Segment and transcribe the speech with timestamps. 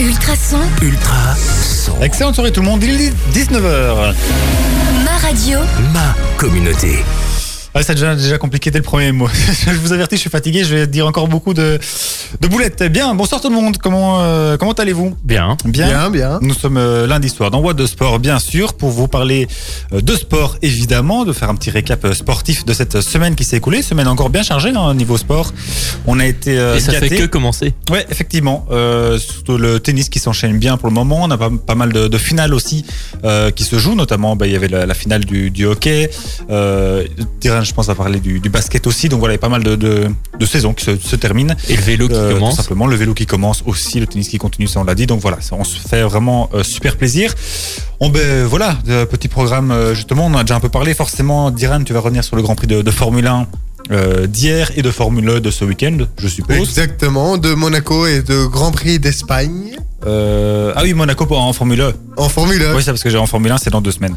[0.00, 2.00] Ultrason, Ultra son.
[2.02, 4.12] Excellente soirée tout le monde, il est 19h.
[5.04, 5.60] ma radio,
[5.92, 7.04] Ma communauté.
[7.74, 9.28] Ah, c'est déjà, déjà compliqué dès le premier mot.
[9.66, 11.78] je vous avertis, je suis fatigué, je vais dire encore beaucoup de,
[12.40, 12.82] de boulettes.
[12.84, 15.14] Bien, bonsoir tout le monde, comment, euh, comment allez-vous?
[15.22, 15.56] Bien.
[15.64, 16.10] Bien.
[16.10, 16.38] bien.
[16.42, 19.48] Nous sommes euh, lundi soir dans What de Sport, bien sûr, pour vous parler
[19.92, 23.44] euh, de sport, évidemment, de faire un petit récap euh, sportif de cette semaine qui
[23.44, 23.82] s'est écoulée.
[23.82, 25.52] Semaine encore bien chargée hein, au niveau sport.
[26.06, 27.74] On a été euh, Et ça fait que commencer.
[27.90, 28.66] Ouais, effectivement.
[28.70, 31.20] Euh, surtout le tennis qui s'enchaîne bien pour le moment.
[31.22, 32.84] On a pas, pas mal de, de finales aussi
[33.24, 33.94] euh, qui se jouent.
[33.94, 36.10] Notamment, bah, il y avait la, la finale du, du hockey.
[36.50, 37.04] Euh,
[37.40, 39.08] Diran, je pense, va parler du, du basket aussi.
[39.08, 40.06] Donc voilà, il y a pas mal de, de,
[40.38, 41.54] de saisons qui se, se terminent.
[41.68, 42.38] Et le vélo qui Euh.
[42.38, 45.06] Tout simplement, le vélo qui commence aussi, le tennis qui continue, ça on l'a dit.
[45.06, 47.34] Donc voilà, ça, on se fait vraiment euh, super plaisir.
[48.00, 50.94] On, ben, voilà, de petit programme, euh, justement, on en a déjà un peu parlé.
[50.94, 53.46] Forcément, Diran, tu vas revenir sur le Grand Prix de, de Formule 1
[53.90, 56.56] euh, d'hier et de Formule 1 de ce week-end, je suppose.
[56.56, 59.76] Exactement, de Monaco et de Grand Prix d'Espagne
[60.06, 61.92] Euh, ah oui, Monaco en Formule 1.
[62.16, 62.74] en Formule 1.
[62.74, 64.14] Oui, c'est parce que j'ai en Formule 1, c'est dans deux semaines.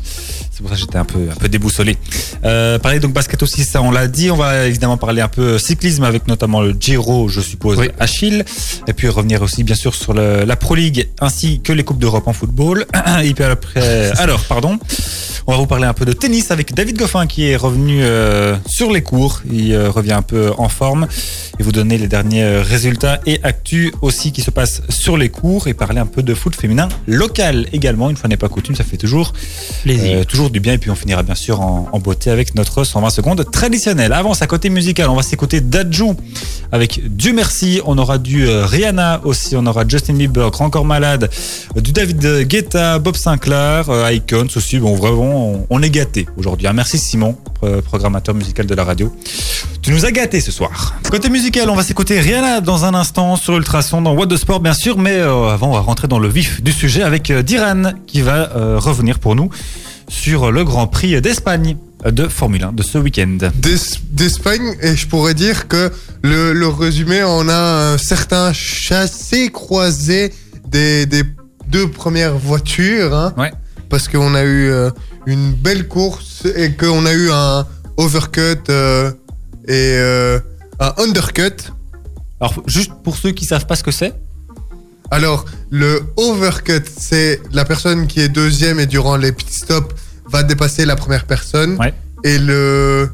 [0.52, 1.98] C'est pour ça que j'étais un peu, un peu déboussolé.
[2.44, 4.32] Euh, parler donc basket aussi, ça on l'a dit.
[4.32, 7.90] On va évidemment parler un peu cyclisme avec notamment le Giro, je suppose, Oui.
[8.00, 8.44] Achille.
[8.88, 12.00] Et puis revenir aussi bien sûr sur le- la Pro League ainsi que les Coupes
[12.00, 12.86] d'Europe en football.
[13.24, 14.78] Et puis après, alors, pardon.
[15.50, 18.58] On va vous parler un peu de tennis avec David Goffin qui est revenu euh,
[18.66, 19.42] sur les cours.
[19.50, 21.08] Il euh, revient un peu en forme
[21.60, 25.30] et vous donner les derniers euh, résultats et actus aussi qui se passent sur les
[25.30, 28.10] cours et parler un peu de foot féminin local également.
[28.10, 29.34] Une fois n'est pas coutume, ça fait toujours
[29.84, 30.18] Plaisir.
[30.20, 32.84] euh, toujours du bien et puis on finira bien sûr en, en beauté avec notre
[32.84, 34.14] 120 secondes traditionnel.
[34.14, 36.16] Avant, à côté musical, on va s'écouter Dajou
[36.72, 37.82] avec Dieu merci.
[37.86, 41.30] On aura du euh, Rihanna aussi, on aura Justin Bieber, Grand Corps Malade,
[41.76, 44.80] euh, du David Guetta, Bob Sinclair, Icons aussi.
[44.80, 46.68] Bon, vraiment, on, on est gâté aujourd'hui.
[46.68, 46.74] hein.
[46.74, 49.16] Merci Simon, pro- programmateur musical de la radio.
[49.82, 50.96] Tu nous as gâté ce soir.
[51.10, 54.74] Côté on va s'écouter Rihanna dans un instant sur Ultrason dans What de Sport bien
[54.74, 57.94] sûr, mais euh, avant on va rentrer dans le vif du sujet avec euh, Diran
[58.06, 59.50] qui va euh, revenir pour nous
[60.10, 63.38] sur le Grand Prix d'Espagne de Formule 1 de ce week-end.
[63.56, 65.92] d'Es- d'Espagne et je pourrais dire que
[66.22, 70.34] le, le résumé on a un certain chassé croisé
[70.68, 71.24] des, des
[71.70, 73.52] deux premières voitures hein, Ouais.
[73.90, 74.90] parce qu'on a eu euh,
[75.26, 80.40] une belle course et qu'on a eu un overcut et euh,
[80.80, 81.56] un undercut
[82.40, 84.14] Alors juste pour ceux qui savent pas ce que c'est,
[85.12, 89.96] alors le overcut c'est la personne qui est deuxième et durant les pit stops
[90.30, 91.94] va dépasser la première personne Ouais.
[92.24, 93.10] et le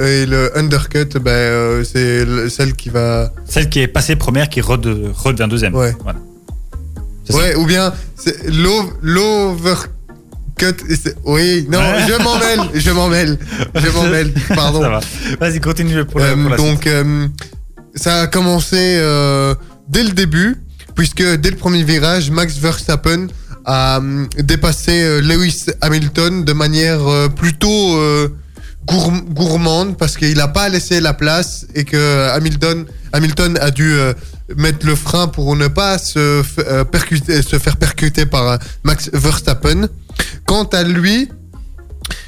[0.00, 4.48] et le undercut ben, euh, c'est le- celle qui va celle qui est passée première
[4.48, 5.74] qui rede- redevient deuxième.
[5.76, 5.94] Ouais.
[6.02, 6.18] Voilà.
[7.24, 7.38] C'est ça.
[7.38, 7.92] Ouais, ou bien
[9.00, 9.90] l'overcut.
[11.24, 12.06] Oui, non, Ouais.
[12.08, 13.38] je m'en mêle, je m'en mêle,
[13.74, 14.80] je m'en mêle, pardon.
[14.80, 15.00] Va.
[15.40, 17.26] Vas-y, continue pour, Euh, la donc, euh,
[17.94, 19.54] ça a commencé euh,
[19.88, 20.56] dès le début,
[20.94, 23.26] puisque dès le premier virage, Max Verstappen
[23.64, 27.00] a euh, dépassé Lewis Hamilton de manière
[27.34, 27.98] plutôt
[28.86, 33.92] gourm- gourmande, parce qu'il n'a pas laissé la place et que Hamilton, Hamilton a dû
[34.56, 39.88] mettre le frein pour ne pas se, f- percuter, se faire percuter par Max Verstappen.
[40.46, 41.28] Quant à lui,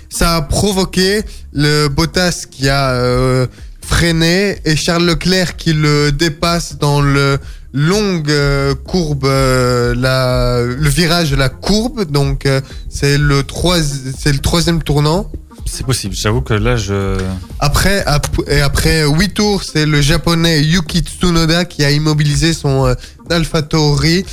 [0.09, 3.47] ça a provoqué le Bottas qui a euh,
[3.85, 7.39] freiné et Charles Leclerc qui le dépasse dans le
[7.73, 12.05] longue euh, courbe, euh, la, le virage de la courbe.
[12.11, 12.49] Donc
[12.89, 15.31] c'est le trois, le troisième tournant.
[15.69, 16.15] C'est possible.
[16.15, 17.19] J'avoue que là, je.
[17.59, 22.95] Après, ap- et après huit tours, c'est le japonais Yuki Tsunoda qui a immobilisé son
[23.29, 24.25] AlphaTauri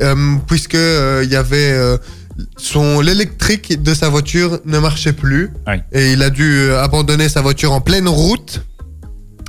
[0.00, 0.74] euh, puisque
[1.22, 1.98] il y avait
[2.56, 5.50] son l'électrique de sa voiture ne marchait plus
[5.92, 8.62] et il a dû euh, abandonner sa voiture en pleine route.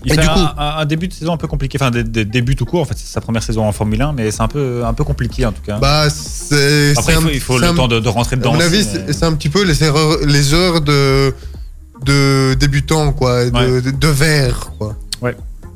[0.06, 1.78] Il Et fait du un, coup- un- début de saison un peu compliqué.
[1.82, 2.82] Enfin, des, des débuts tout court.
[2.82, 5.04] En fait, c'est sa première saison en Formule 1, mais c'est un peu, un peu
[5.04, 5.80] compliqué en tout cas.
[5.80, 8.38] Bah, c'est Après, il faut, un- il faut le un- temps de, de rentrer À
[8.38, 8.54] dedans.
[8.54, 11.34] mon aussi, avis, mais- c'est un petit peu les erreurs, les heures de
[12.06, 13.82] de débutants quoi, de, Ouais.
[13.82, 14.96] de, de verre quoi.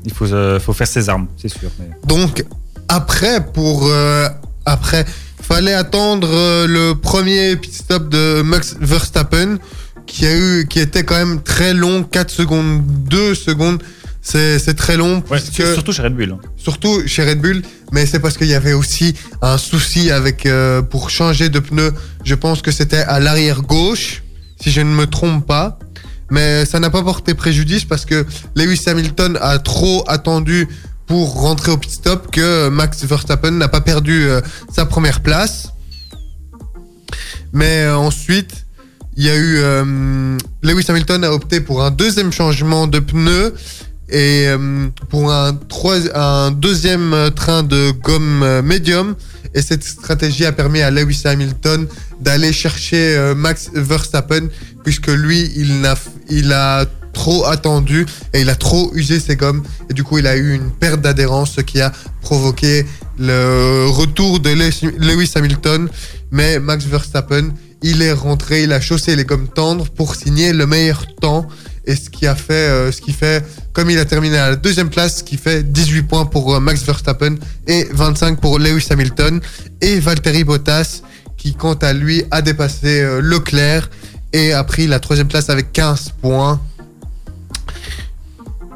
[0.04, 1.68] Il faut, euh, faut faire ses armes, c'est sûr.
[1.80, 2.44] mais- Donc
[2.88, 4.28] après pour euh,
[4.64, 5.04] après
[5.42, 9.58] fallait attendre euh, le premier pit stop de Max Verstappen
[10.06, 13.82] qui a eu qui était quand même très long 4 secondes 2 secondes
[14.24, 16.30] c'est très long Ouais, puisque surtout chez Red Bull.
[16.32, 16.38] hein.
[16.56, 20.80] surtout chez Red Bull mais c'est parce qu'il y avait aussi un souci avec euh,
[20.80, 21.92] pour changer de pneu
[22.24, 24.22] je pense que c'était à l'arrière gauche
[24.60, 25.78] si je ne me trompe pas
[26.30, 28.24] mais ça n'a pas porté préjudice parce que
[28.54, 30.66] Lewis Hamilton a trop attendu
[31.06, 34.40] pour rentrer au pit stop que Max Verstappen n'a pas perdu euh,
[34.72, 35.68] sa première place.
[37.52, 38.66] Mais euh, ensuite,
[39.16, 43.54] il y a eu euh, Lewis Hamilton a opté pour un deuxième changement de pneu
[44.08, 44.46] et
[45.08, 49.14] pour un, deuxième train de gomme médium
[49.54, 51.86] Et cette stratégie a permis à Lewis Hamilton
[52.20, 54.48] d'aller chercher Max Verstappen,
[54.84, 55.94] puisque lui, il a,
[56.28, 59.62] il a trop attendu et il a trop usé ses gommes.
[59.90, 62.86] Et du coup, il a eu une perte d'adhérence, ce qui a provoqué
[63.18, 65.88] le retour de Lewis Hamilton.
[66.30, 67.50] Mais Max Verstappen,
[67.82, 71.46] il est rentré, il a chaussé les gommes tendres pour signer le meilleur temps.
[71.84, 73.40] Et ce qui a fait, euh,
[73.72, 76.60] comme il a terminé à la deuxième place, ce qui fait 18 points pour euh,
[76.60, 77.34] Max Verstappen
[77.66, 79.40] et 25 pour Lewis Hamilton
[79.80, 81.02] et Valtteri Bottas,
[81.36, 83.90] qui quant à lui a dépassé euh, Leclerc
[84.32, 86.60] et a pris la troisième place avec 15 points.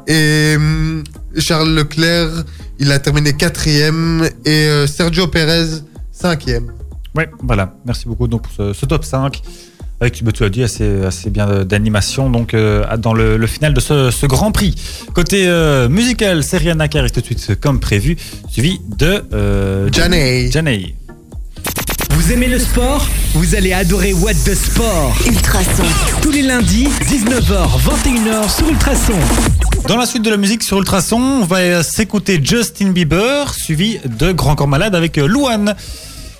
[0.07, 1.03] Et hum,
[1.37, 2.43] Charles Leclerc,
[2.79, 5.81] il a terminé quatrième et Sergio Perez
[6.11, 6.71] cinquième.
[7.15, 7.75] Ouais, voilà.
[7.85, 9.41] Merci beaucoup donc pour ce, ce top 5
[9.99, 13.79] avec, tu l'as dit, assez, assez bien d'animation donc euh, dans le, le, final de
[13.79, 14.75] ce, ce, Grand Prix.
[15.13, 18.15] Côté euh, musical, c'est Rihanna qui arrive tout de suite comme prévu,
[18.47, 20.49] suivi de euh, Janey.
[22.17, 23.07] Vous aimez le sport?
[23.35, 25.83] Vous allez adorer What the Sport Ultrason.
[26.23, 29.13] Tous les lundis, 19h, 21h sur Ultrason.
[29.87, 34.31] Dans la suite de la musique sur Ultrason, on va s'écouter Justin Bieber, suivi de
[34.31, 35.75] Grand Corps Malade avec Louane.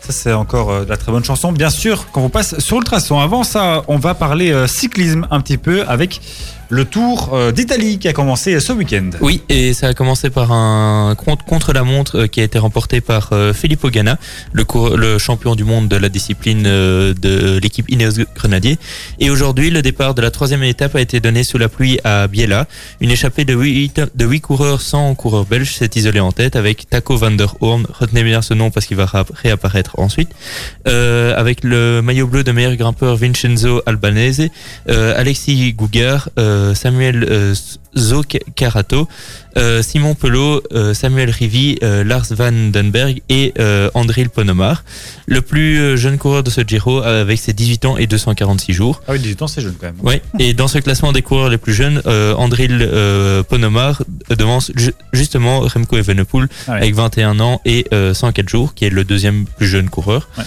[0.02, 1.52] Ça, c'est encore euh, de la très bonne chanson.
[1.52, 3.20] Bien sûr, quand on passe sur Ultrason.
[3.20, 6.22] Avant ça, on va parler euh, cyclisme un petit peu avec
[6.70, 9.10] le Tour euh, d'Italie qui a commencé ce week-end.
[9.22, 13.32] Oui, et ça a commencé par un contre la montre qui a été remporté par
[13.54, 14.18] Filippo Ganna,
[14.54, 18.78] le, champion du monde de la discipline de l'équipe Ineos Grenadier.
[19.20, 22.28] Et aujourd'hui, le départ de la troisième étape a été donné sous la pluie à
[22.28, 22.68] Biella.
[23.02, 26.90] Une échappée de huit, de huit coureurs sans coureur belge s'est isolée en tête avec
[26.90, 27.86] Taco van der Horn.
[27.92, 30.30] Retenez bien ce nom parce qu'il va réapparaître ensuite,
[30.88, 34.50] euh, avec le maillot bleu de meilleur grimpeur Vincenzo Albanese,
[34.90, 37.56] euh, Alexis Gougar, euh, Samuel euh,
[37.98, 39.08] Zocarato,
[39.58, 43.54] euh, Simon Pelot, euh, Samuel Rivi, Lars Van Denberg et
[43.94, 44.84] Andril Ponomar.
[45.26, 49.02] Le plus jeune coureur de ce Giro avec ses 18 ans et 246 jours.
[49.08, 49.96] Ah oui, 18 ans c'est jeune quand même.
[50.04, 52.90] Oui, et dans ce classement des coureurs les plus jeunes, Andril
[53.50, 54.72] Ponomar devance
[55.14, 59.68] justement Remco Evenepoel ah avec 21 ans et 104 jours, qui est le deuxième plus
[59.68, 60.30] jeune coureur.
[60.38, 60.44] Ouais.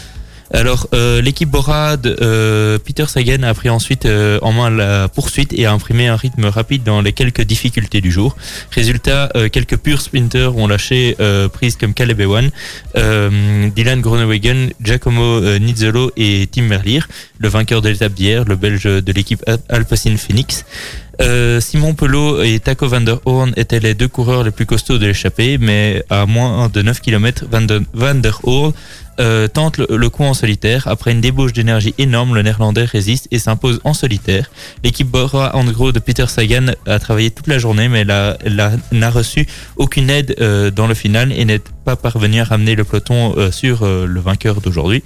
[0.53, 5.53] Alors euh, l'équipe Borad, euh, Peter Sagan a pris ensuite euh, en main la poursuite
[5.53, 8.37] et a imprimé un rythme rapide dans les quelques difficultés du jour.
[8.73, 12.51] Résultat, quelques purs sprinters ont lâché euh, prise comme Caleb Ewan,
[12.95, 17.01] Dylan Groenewegen, Giacomo Nizzolo et Tim Merlier,
[17.39, 20.65] le vainqueur de l'étape d'hier, le belge de l'équipe Alpecin Phoenix.
[21.21, 24.99] Euh, Simon Pelot et Taco van der Horn étaient les deux coureurs les plus costauds
[24.99, 28.73] de l'échappée, mais à moins de 9 km, Van, de, van der Horn
[29.19, 30.89] euh, tente le, coup en solitaire.
[30.89, 34.51] Après une débauche d'énergie énorme, le néerlandais résiste et s'impose en solitaire.
[34.83, 39.47] L'équipe Bora en de Peter Sagan a travaillé toute la journée, mais n'a reçu
[39.77, 43.85] aucune aide euh, dans le final et n'est pas parvenu à ramener le peloton sur
[43.85, 45.03] le vainqueur d'aujourd'hui.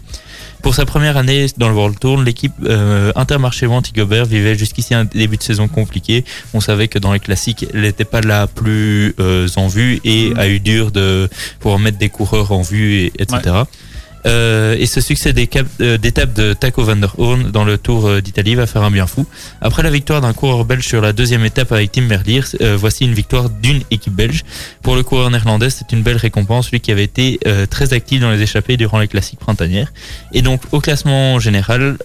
[0.65, 5.05] Pour sa première année dans le World Tour, l'équipe euh, Intermarché Gobert vivait jusqu'ici un
[5.05, 6.25] début de saison compliqué.
[6.55, 9.15] On savait que dans les classiques, elle n'était pas la plus
[9.57, 11.29] en vue et a eu dur de
[11.61, 13.65] pour mettre des coureurs en vue, et, etc.
[14.27, 15.35] Euh, et ce succès
[15.81, 18.91] euh, d'étape de Taco van der Horn dans le Tour euh, d'Italie va faire un
[18.91, 19.27] bien fou.
[19.61, 22.41] Après la victoire d'un coureur belge sur la deuxième étape avec Tim Merlier,
[22.77, 24.45] voici une victoire d'une équipe belge.
[24.83, 27.39] Pour le coureur néerlandais, c'est une belle récompense, lui qui avait été
[27.71, 29.93] très actif dans les échappées durant les classiques printanières.
[30.33, 31.97] Et donc au classement général,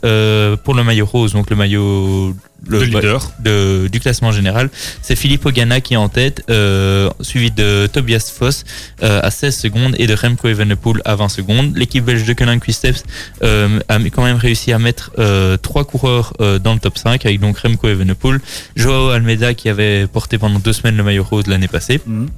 [0.63, 2.35] pour le maillot rose, donc le maillot
[2.67, 4.69] le, leader de, du classement général.
[5.01, 8.65] C'est Philippe Ogana qui est en tête, euh, suivi de Tobias Foss
[9.03, 11.75] euh, à 16 secondes et de Remco Evenepoel à 20 secondes.
[11.75, 13.03] L'équipe belge de Conan Quisteps
[13.43, 17.25] euh, a quand même réussi à mettre euh, trois coureurs euh, dans le top 5
[17.25, 18.39] avec donc Remco Evenepoel,
[18.75, 22.01] Joao Almeida qui avait porté pendant deux semaines le maillot rose l'année passée.
[22.05, 22.29] Mhm.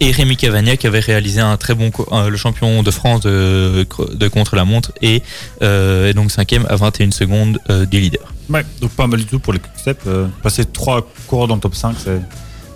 [0.00, 1.90] Et Rémi Cavagna qui avait réalisé un très bon
[2.28, 5.22] le champion de France de, de contre la montre et,
[5.62, 7.58] euh, donc cinquième à 21 secondes
[7.90, 8.32] du leader.
[8.50, 10.00] Ouais, donc pas mal du tout pour les Quickstep.
[10.06, 12.20] Euh, passer trois coureurs dans le top 5, c'est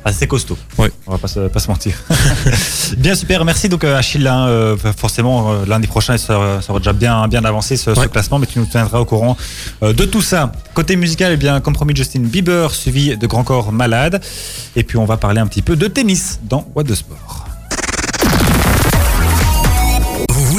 [0.04, 0.56] assez costaud.
[0.78, 0.88] Oui.
[1.06, 1.94] On va pas se, pas se mentir.
[2.98, 4.26] bien super, merci donc euh, Achille.
[4.26, 8.02] Hein, euh, forcément, euh, lundi prochain, ça, ça aura déjà bien, bien avancé ce, Ouais.
[8.04, 9.36] ce classement, mais tu nous tiendras au courant
[9.82, 10.52] de tout ça.
[10.74, 14.20] Côté musical, eh bien, comme promis, Justin Bieber, suivi de Grand Corps Malade.
[14.76, 17.41] Et puis on va parler un petit peu de tennis dans What the Sport.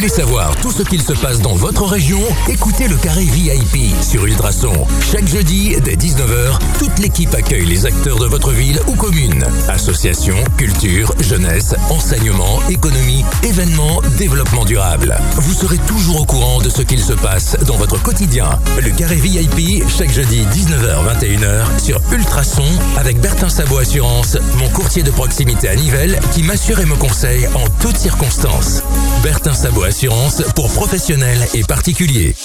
[0.04, 2.20] Voulez savoir tout ce qu'il se passe dans votre région
[2.50, 4.74] Écoutez le Carré VIP sur Ultrason.
[5.00, 9.46] Chaque jeudi, dès 19h, toute l'équipe accueille les acteurs de votre ville ou commune.
[9.70, 15.16] Associations, culture, jeunesse, enseignement, économie, événements, développement durable.
[15.36, 18.60] Vous serez toujours au courant de ce qu'il se passe dans votre quotidien.
[18.84, 22.66] Le Carré VIP, chaque jeudi 19h-21h sur Ultrason
[22.98, 27.48] avec Bertin Sabot Assurance, mon courtier de proximité à Nivelles qui m'assure et me conseille
[27.56, 28.84] en toutes circonstances.
[29.24, 32.36] Bertin Sabot d'assurance pour professionnels et particuliers.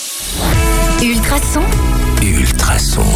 [1.03, 1.63] Ultrason.
[2.23, 3.07] Ultrason.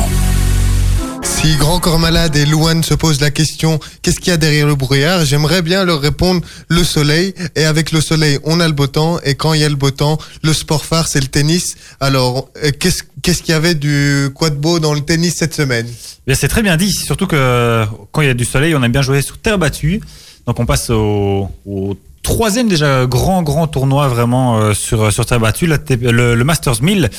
[1.23, 4.67] Si Grand Corps Malade et Louane se posent la question qu'est-ce qu'il y a derrière
[4.67, 7.35] le brouillard, j'aimerais bien leur répondre le soleil.
[7.57, 9.21] Et avec le soleil, on a le beau temps.
[9.23, 11.75] Et quand il y a le beau temps, le sport phare, c'est le tennis.
[12.01, 15.87] Alors, euh, qu'est-ce qu'il y avait du quoi de beau dans le tennis cette semaine?
[16.27, 18.93] Bien, c'est très bien dit, surtout que quand il y a du soleil, on aime
[18.93, 20.01] bien jouer sur terre battue.
[20.47, 25.41] Donc on passe au, au troisième déjà grand grand tournoi vraiment euh, sur sur terre
[25.41, 27.11] battue, le, le Masters 1000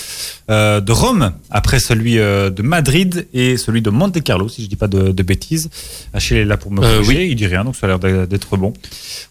[0.49, 4.69] euh, de Rome après celui euh, de Madrid et celui de Monte Carlo si je
[4.69, 5.69] dis pas de, de bêtises.
[6.13, 8.57] Achille est là pour me Euh, corriger, il dit rien donc ça a l'air d'être
[8.57, 8.73] bon.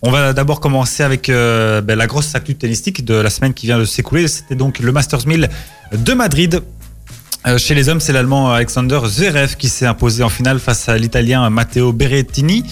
[0.03, 3.67] On va d'abord commencer avec euh, ben, la grosse actu tennistique de la semaine qui
[3.67, 4.29] vient de s'écouler.
[4.29, 5.49] C'était donc le Masters 1000
[5.93, 6.63] de Madrid.
[7.45, 10.97] Euh, chez les hommes, c'est l'Allemand Alexander Zverev qui s'est imposé en finale face à
[10.97, 12.65] l'Italien Matteo Berrettini.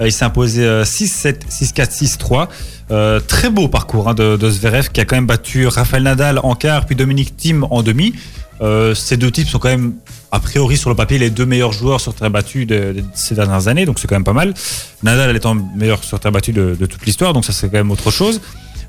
[0.00, 2.48] Euh, il s'est imposé euh, 6-7, 6-4, 6-3.
[2.90, 6.54] Euh, très beau parcours hein, de, Zverev qui a quand même battu Rafael Nadal en
[6.54, 8.14] quart puis Dominique Thiem en demi.
[8.62, 9.94] Euh, ces deux types sont quand même
[10.32, 13.34] a priori sur le papier les deux meilleurs joueurs sur terre battue de, de ces
[13.34, 14.54] dernières années, donc c'est quand même pas mal.
[15.02, 17.90] Nadal étant meilleur sur terre battue de, de toute l'histoire, donc ça c'est quand même
[17.90, 18.40] autre chose.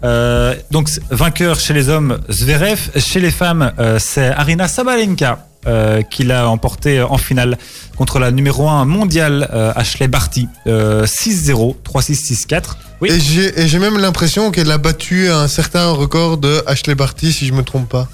[0.03, 6.01] Euh, donc vainqueur chez les hommes Zverev, chez les femmes euh, c'est Arina Sabalenka euh,
[6.03, 7.57] qui l'a emporté en finale
[7.95, 12.63] contre la numéro 1 mondiale Ashley Barty euh, 6-0, 3-6, 6-4.
[13.01, 13.09] Oui.
[13.11, 17.53] Et j'ai même l'impression qu'elle a battu un certain record de Ashley Barty, si je
[17.53, 18.07] me trompe pas.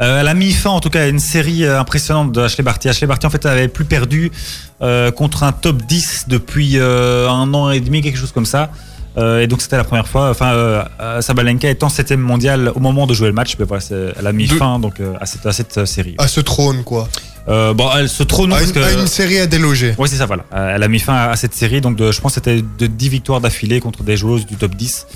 [0.00, 2.64] Euh, elle a mis fin en tout cas à une série euh, impressionnante de Ashley
[2.64, 2.88] Barty.
[2.88, 4.32] Ashley Barty en fait avait plus perdu
[4.80, 8.70] euh, contre un top 10 depuis un an et demi, quelque chose comme ça.
[9.16, 10.30] Euh, et donc c'était la première fois.
[10.30, 13.82] Enfin, euh, euh, Sabalenka étant septième mondiale au moment de jouer le match, voilà,
[14.18, 16.14] elle a mis De- fin donc euh, à cette, à cette série.
[16.18, 17.08] À ce trône, quoi.
[17.48, 18.78] Bon, elle se trône à, parce une, que.
[18.80, 19.94] à une série à déloger.
[19.98, 20.44] Oui, c'est ça, voilà.
[20.52, 22.86] Elle a mis fin à, à cette série, donc de, je pense que c'était de
[22.86, 25.06] 10 victoires d'affilée contre des joueuses du top 10.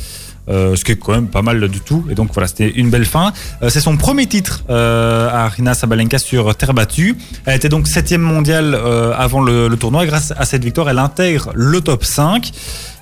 [0.51, 2.05] Euh, ce qui est quand même pas mal du tout.
[2.11, 3.33] Et donc voilà, c'était une belle fin.
[3.63, 7.17] Euh, c'est son premier titre euh, à Arina Sabalenka sur terre battue.
[7.47, 8.75] Elle était donc septième mondiale
[9.17, 10.05] avant le, tournoi.
[10.07, 12.51] Grâce à cette victoire, elle intègre le top 5.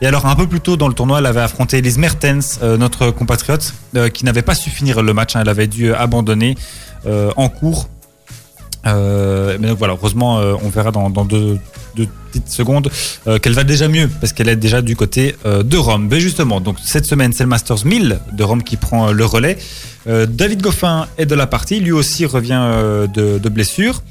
[0.01, 3.11] Et alors un peu plus tôt dans le tournoi, elle avait affronté Elise Mertens, notre
[3.11, 3.75] compatriote,
[4.15, 5.37] qui n'avait pas su finir le match.
[5.37, 5.41] hein.
[5.43, 6.57] Elle avait dû abandonner
[7.07, 7.89] en cours.
[8.87, 11.59] Euh, mais donc voilà, heureusement, euh, on verra dans, deux,
[11.95, 12.91] petites secondes
[13.27, 16.09] euh, qu'elle va déjà mieux parce qu'elle est déjà du côté euh, de Rome.
[16.11, 19.59] Mais justement, donc cette semaine, c'est le Masters 1000 de Rome qui prend le relais.
[20.05, 24.03] David Goffin est de la partie, lui aussi revient de, de blessure.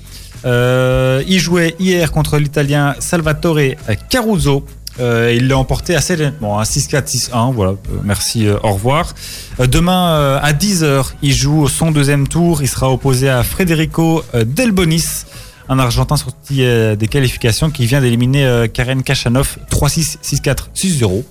[0.46, 3.76] Il jouait hier contre l'Italien Salvatore
[4.10, 4.66] Caruso.
[5.00, 7.54] Euh, il l'a emporté assez nettement, hein, 6-4, 6-1.
[7.54, 9.14] Voilà, Euh, merci, euh, au revoir.
[9.60, 12.62] Euh, demain à 10h, il joue son deuxième tour.
[12.62, 15.26] Il sera opposé à Federico Delbonis,
[15.70, 21.24] un Argentin sorti des qualifications qui vient d'éliminer Karen Kachanov 3-6, 6-4, 6-0.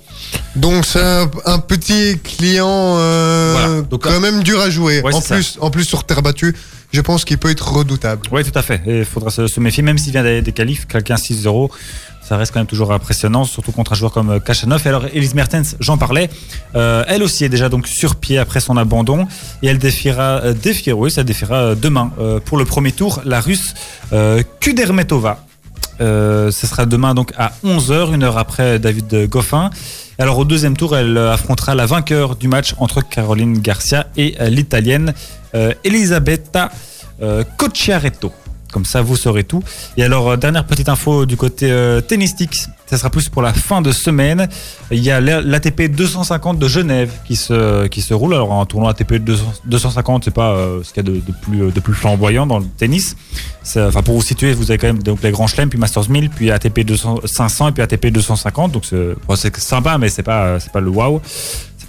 [0.57, 3.83] Donc c'est un, un petit client euh, Voilà.
[3.83, 5.01] Donc, quand même dur à jouer.
[5.03, 5.37] Ouais, en, ça.
[5.37, 6.55] plus, en plus sur terre battue,
[6.93, 8.23] je pense qu'il peut être redoutable.
[8.33, 8.81] Oui, tout à fait.
[8.87, 11.71] Il faudra se, se méfier, même s'il vient des, des qualifs, quelqu'un 6-0.
[12.23, 14.83] Ça reste quand même toujours impressionnant, surtout contre un joueur comme euh, Kachanov.
[14.85, 16.31] Et alors, Elise Mertens, j'en parlais,
[16.77, 19.27] euh, elle aussi est déjà donc sur pied après son abandon.
[19.63, 23.41] Et elle défiera, euh, défiera oui, ça défiera demain euh, pour le premier tour, la
[23.41, 23.75] russe
[24.61, 25.45] Kudermetova.
[26.01, 29.71] Euh, ce sera demain donc à 11h, une heure après David Goffin.
[30.19, 34.37] Alors au deuxième tour, elle euh, affrontera la vainqueur du match entre Caroline Garcia et
[34.41, 35.15] euh, l'italienne
[35.83, 36.71] Elisabetta
[37.57, 38.33] Cocciaretto.
[38.73, 39.63] Comme ça, vous saurez tout.
[39.97, 43.53] Et alors, euh, dernière petite info du côté euh, tennistique, ça sera plus pour la
[43.53, 44.49] fin de semaine.
[44.91, 48.35] Il y a l'ATP 250 de Genève qui se, qui roule.
[48.35, 51.73] Alors, un tournoi ATP 200 250, c'est pas euh, ce qu'il y a de, plus,
[51.73, 53.17] de plus flamboyant dans le tennis.
[53.77, 56.31] Enfin, pour vous situer, vous avez quand même donc les grands chelems, puis Masters 1000,
[56.31, 58.73] puis ATP 200, 500 et puis ATP 250.
[58.73, 61.21] Donc, c'est sympa, mais c'est pas, pas le wow.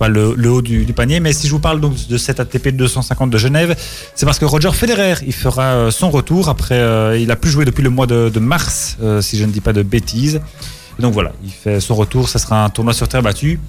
[0.01, 1.19] Pas le, le haut du, du panier.
[1.19, 3.75] Mais si je vous parle donc de cet ATP 250 de Genève,
[4.15, 6.79] c'est parce que Roger Federer, il fera euh, son retour après.
[6.79, 9.51] euh, il a plus joué depuis le mois de, de mars, euh, si je ne
[9.51, 10.41] dis pas de bêtises.
[10.97, 12.29] Et donc voilà, il fait son retour.
[12.29, 13.59] Ça sera un tournoi sur terre battue.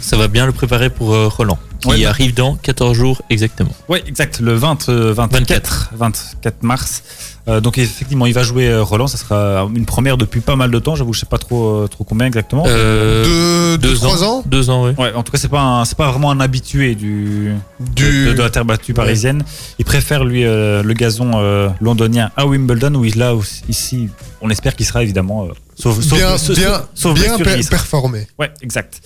[0.00, 2.08] Ça va bien le préparer pour euh, Roland, qui Ouais, bah.
[2.08, 3.70] arrive dans 14 jours exactement.
[3.90, 7.02] Oui, exact, le 20, euh, 24, 24 mars.
[7.48, 9.06] Euh, donc effectivement, il va jouer euh, Roland.
[9.08, 10.94] Ça sera une première depuis pas mal de temps.
[10.94, 12.64] J'avoue, je sais pas trop, euh, trop combien exactement.
[12.68, 14.92] Euh, De, de deux trois ans, Deux ans, oui.
[14.96, 18.50] Ouais, en tout cas, c'est pas c'est pas vraiment un habitué du, Du- de, la
[18.50, 19.42] terre battue parisienne.
[19.80, 24.08] Il préfère lui euh, le gazon euh, londonien à Wimbledon où il a aussi, ici.
[24.40, 25.48] On espère qu'il sera évidemment.
[25.98, 28.26] Euh, sauf, bien, sauf- bien, sauf bien per- performé.
[28.38, 29.00] Ouais, exact.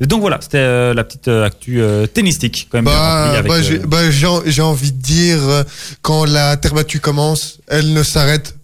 [0.00, 2.84] Et donc voilà, c'était euh, la petite euh, actu euh, tennistique quand même.
[2.84, 5.64] Bah, bah, euh, j'ai bah, en- j'ai envie de dire, euh,
[6.02, 8.54] quand la terre battue commence, elle ne s'arrête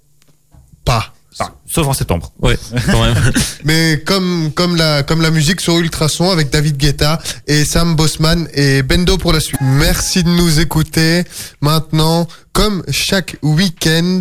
[0.84, 1.12] pas.
[1.72, 2.32] Sauf en septembre.
[2.40, 2.58] Ouais,
[2.90, 3.14] quand même.
[3.64, 8.48] Mais comme, comme, la, comme la musique sur Ultrason avec David Guetta et Sam Bosman
[8.54, 9.60] et Bendo pour la suite.
[9.60, 11.22] Merci de nous écouter.
[11.60, 14.18] Maintenant, comme chaque week-end,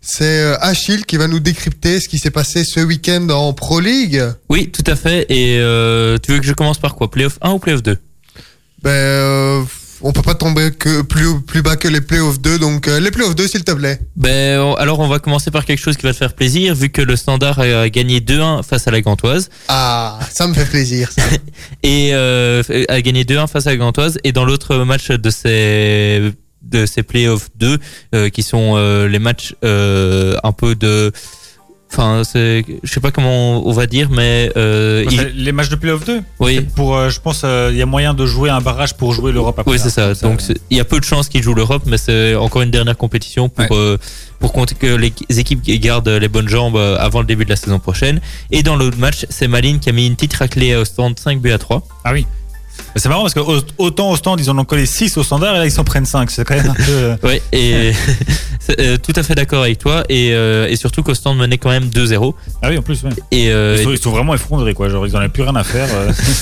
[0.00, 3.78] c'est euh, Achille qui va nous décrypter ce qui s'est passé ce week-end en Pro
[3.78, 4.20] League.
[4.48, 5.24] Oui, tout à fait.
[5.28, 7.08] Et euh, tu veux que je commence par quoi?
[7.12, 7.96] Playoff 1 ou Playoff 2
[8.82, 9.62] Ben, euh,
[10.00, 13.10] on peut pas tomber que plus, plus bas que les playoffs 2, donc euh, les
[13.10, 13.98] playoffs 2 s'il te plaît.
[14.16, 16.90] Ben, on- alors on va commencer par quelque chose qui va te faire plaisir, vu
[16.90, 21.10] que le Standard a gagné 2-1 face à la Gantoise Ah, ça me fait plaisir
[21.12, 21.22] ça.
[21.82, 24.18] et euh, a gagné 2-1 face à la Gantoise.
[24.24, 27.78] Et dans l'autre match de ces de ces playoffs 2,
[28.14, 31.12] euh, qui sont euh, les matchs euh, un peu de,
[31.92, 35.76] enfin, c'est, je sais pas comment on va dire, mais euh, il- Les matchs de
[35.76, 36.60] playoff 2 oui.
[36.76, 39.32] pour, euh, Je pense euh, il y a moyen de jouer un barrage pour jouer
[39.32, 39.70] l'Europe après.
[39.72, 40.14] Oui, c'est ça.
[40.14, 42.96] Donc, il y a peu de chances qu'ils jouent l'Europe, mais c'est encore une dernière
[42.96, 43.76] compétition pour, Ouais.
[43.76, 43.96] euh,
[44.38, 47.56] pour compter que les équipes gardent les bonnes jambes euh, avant le début de la
[47.56, 48.20] saison prochaine.
[48.50, 51.40] Et dans l'autre match, c'est Maline qui a mis une petite raclée au stand 5
[51.40, 51.82] buts à 3.
[52.04, 52.26] Ah oui.
[52.96, 55.54] C'est marrant parce que au- autant au stand, ils en ont collé 6 au standard
[55.54, 56.30] et là ils s'en prennent 5.
[56.30, 56.82] C'est quand même un peu.
[56.92, 57.92] euh, Ouais, et
[58.80, 60.04] euh, tout à fait d'accord avec toi.
[60.08, 62.34] Et, euh, et surtout qu'au stand menait quand même 2-0.
[62.62, 63.10] Ah oui, en plus, ouais.
[63.30, 64.88] Et, euh, Ils sont, ils sont vraiment effondrés, quoi.
[64.88, 65.88] Genre, ils en avaient plus rien à faire.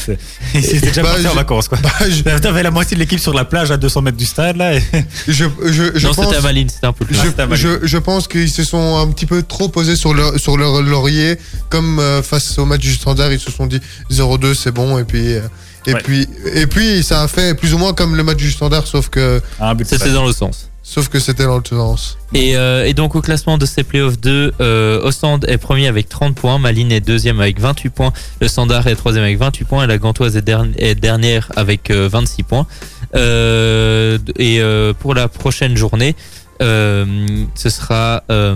[0.54, 1.78] ils étaient déjà Bah, partis en vacances, quoi.
[1.82, 4.56] Bah, je, T'avais la moitié de l'équipe sur la plage à 200 mètres du stade,
[4.56, 4.74] là.
[4.74, 4.82] et-
[5.28, 6.24] je, je, je non, pense...
[6.26, 7.16] c'était à Maline, c'était un peu plus.
[7.16, 11.38] Je, pense qu'ils se sont un petit peu trop posés sur leur, sur leur laurier.
[11.68, 14.98] Comme euh, face au match du standard, ils se sont dit 0-2, c'est bon.
[14.98, 15.40] Et puis, euh,
[15.86, 16.00] et, Ouais.
[16.02, 19.08] puis, et puis, ça a fait plus ou moins comme le match du standard, sauf
[19.08, 19.40] que,
[19.84, 20.12] C'était balle.
[20.14, 20.70] dans le sens.
[20.82, 22.16] sauf que c'était dans l'autre sens.
[22.32, 26.08] Et, euh, et donc au classement de ces playoffs 2, euh, Ostend est premier avec
[26.08, 29.84] 30 points, Malines est deuxième avec 28 points, le Standard est troisième avec 28 points
[29.84, 32.66] et la Gantoise est, derni- est dernière avec euh, 26 points.
[33.14, 36.14] Euh, et euh, pour la prochaine journée,
[36.62, 37.04] euh,
[37.54, 38.54] ce sera euh,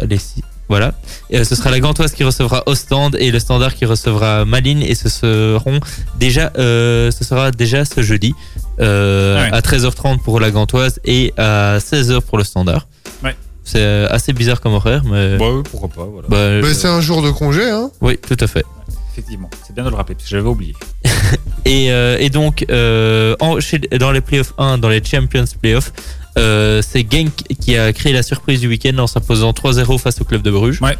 [0.00, 0.94] les six- voilà,
[1.30, 4.82] Et, euh, ce sera la Gantoise qui recevra Ostend et le Standard qui recevra Malines
[4.82, 5.78] et ce seront
[6.18, 8.34] déjà, euh, ce sera déjà ce jeudi
[8.80, 9.56] euh, ouais.
[9.56, 12.88] à 13h30 pour la Gantoise et à 16h pour le Standard.
[13.22, 13.36] Ouais.
[13.64, 15.36] C'est assez bizarre comme horaire, mais.
[15.38, 16.28] Bah oui, pourquoi pas, voilà.
[16.28, 17.90] bah, je- c'est un jour de congé, hein.
[18.00, 18.64] Oui, tout à fait.
[19.12, 20.74] Effectivement, c'est bien de le rappeler, parce que j'avais oublié.
[21.64, 25.92] Et, euh, et donc, euh, en- chez- dans les playoffs 1, dans les Champions Playoffs,
[26.38, 30.24] euh, c'est Genk qui a créé la surprise du week-end en s'imposant 3-0 face au
[30.24, 30.80] club de Bruges.
[30.82, 30.96] Ouais.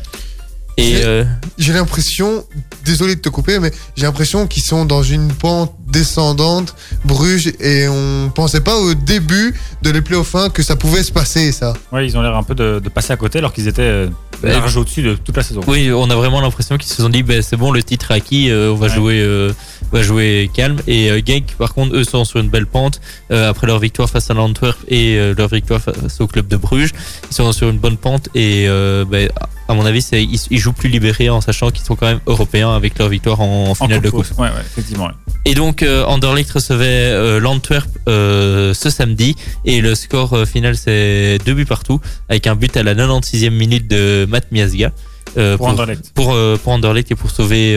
[0.78, 1.24] Et Mais- euh,
[1.56, 2.44] J'ai l'impression,
[2.84, 6.74] désolé de te couper, mais j'ai l'impression qu'ils sont dans une pente descendante,
[7.06, 11.12] Bruges, et on pensait pas au début de les playoffs 1 que ça pouvait se
[11.12, 11.72] passer, ça.
[11.92, 14.08] Ouais, ils ont l'air un peu de, de passer à côté alors qu'ils étaient euh.
[14.42, 15.60] Large au-dessus de toute la saison.
[15.66, 18.14] oui, on a vraiment l'impression qu'ils se sont dit, ben, c'est bon, le titre est
[18.14, 18.94] acquis, euh, on va Ouais.
[18.94, 19.52] jouer, euh,
[19.92, 20.76] on va jouer calme.
[20.86, 24.08] Et euh, Genk, par contre, eux sont sur une belle pente euh, après leur victoire
[24.10, 26.90] face à l'Antwerp et euh, leur victoire face au club de Bruges.
[27.30, 29.28] Ils sont sur une bonne pente et euh, ben,
[29.68, 32.20] à mon avis, c'est, ils, ils jouent plus libérés en sachant qu'ils sont quand même
[32.26, 34.26] européens avec leur victoire en, en En finale de coupe.
[34.38, 35.06] Ouais, ouais, effectivement.
[35.06, 35.12] ouais.
[35.44, 40.76] Et donc euh, Anderlecht recevait euh, l'Antwerp euh, ce samedi et le score euh, final
[40.76, 44.90] c'est deux buts partout avec un but à la 96e minute de Matt Miazga
[45.38, 46.10] euh, Pour Anderlecht.
[46.14, 47.74] pour, pour Anderlecht et pour sauver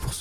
[0.00, 0.12] pour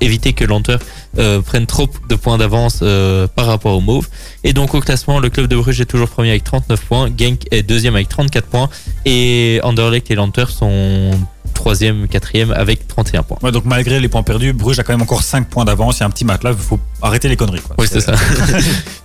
[0.00, 0.82] éviter que l'Antwerp
[1.18, 4.08] euh, prenne trop de points d'avance euh, par rapport au Mauve.
[4.42, 7.42] Et donc au classement, le club de Bruges est toujours premier avec 39 points, Genk
[7.50, 8.68] est deuxième avec 34 points
[9.04, 11.10] et Anderlecht et l'Antwerp sont
[11.54, 13.38] troisième, quatrième avec 31 points.
[13.42, 15.98] Ouais, donc malgré les points perdus, Bruges a quand même encore 5 points d'avance.
[15.98, 17.60] Il y a un petit match là, il faut arrêter les conneries.
[17.60, 17.76] Quoi.
[17.78, 18.14] Oui, c'est ça.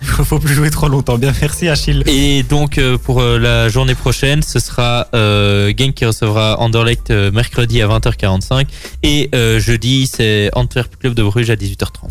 [0.02, 1.18] Il faut faut plus jouer trop longtemps.
[1.18, 2.04] Bien, merci Achille.
[2.08, 7.12] Et donc euh, pour euh, la journée prochaine, ce sera euh, Genk qui recevra Anderlecht
[7.12, 8.66] euh, mercredi à 20h45
[9.04, 12.10] et euh, jeudi c'est Antwerp Club de Bruges à 18h30.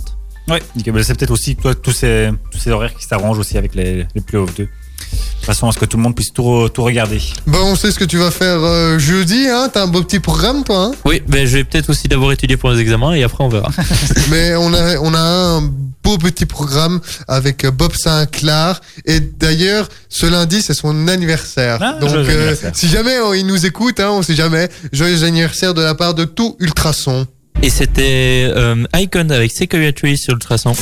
[0.48, 0.94] Ouais, nickel.
[0.94, 4.06] Mais c'est peut-être aussi toi, tous, ces, tous ces horaires qui s'arrangent aussi avec les,
[4.14, 4.68] les playoffs 2.
[4.98, 7.20] De toute façon, à ce que tout le monde puisse tout, tout regarder.
[7.46, 9.70] Bah, on sait ce que tu vas faire euh, jeudi, hein.
[9.72, 10.92] T'as un beau petit programme, toi, hein.
[11.06, 13.70] Oui, ben je vais peut-être aussi d'abord étudier pour les examens et après on verra.
[14.30, 15.62] Mais on a, on a un
[16.02, 18.80] beau petit programme avec euh, Bob Sinclair.
[19.06, 21.78] Et d'ailleurs, ce lundi, c'est son anniversaire.
[21.80, 22.72] Ah, Donc, euh, anniversaire.
[22.74, 24.68] si jamais oh, il nous écoute, hein, on sait jamais.
[24.92, 27.26] Joyeux anniversaire de la part de tout Ultrason.
[27.62, 29.52] Et c'était euh, Icon avec
[29.96, 30.74] Tree sur Ultrason.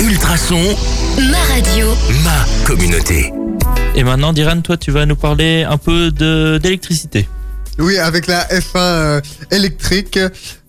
[0.00, 0.76] Ultrason,
[1.30, 1.88] Ma radio.
[2.24, 3.32] ma communauté.
[3.96, 7.28] Et maintenant Diran, toi tu vas nous parler un peu de d'électricité.
[7.78, 10.18] Oui, avec la F1 euh, électrique.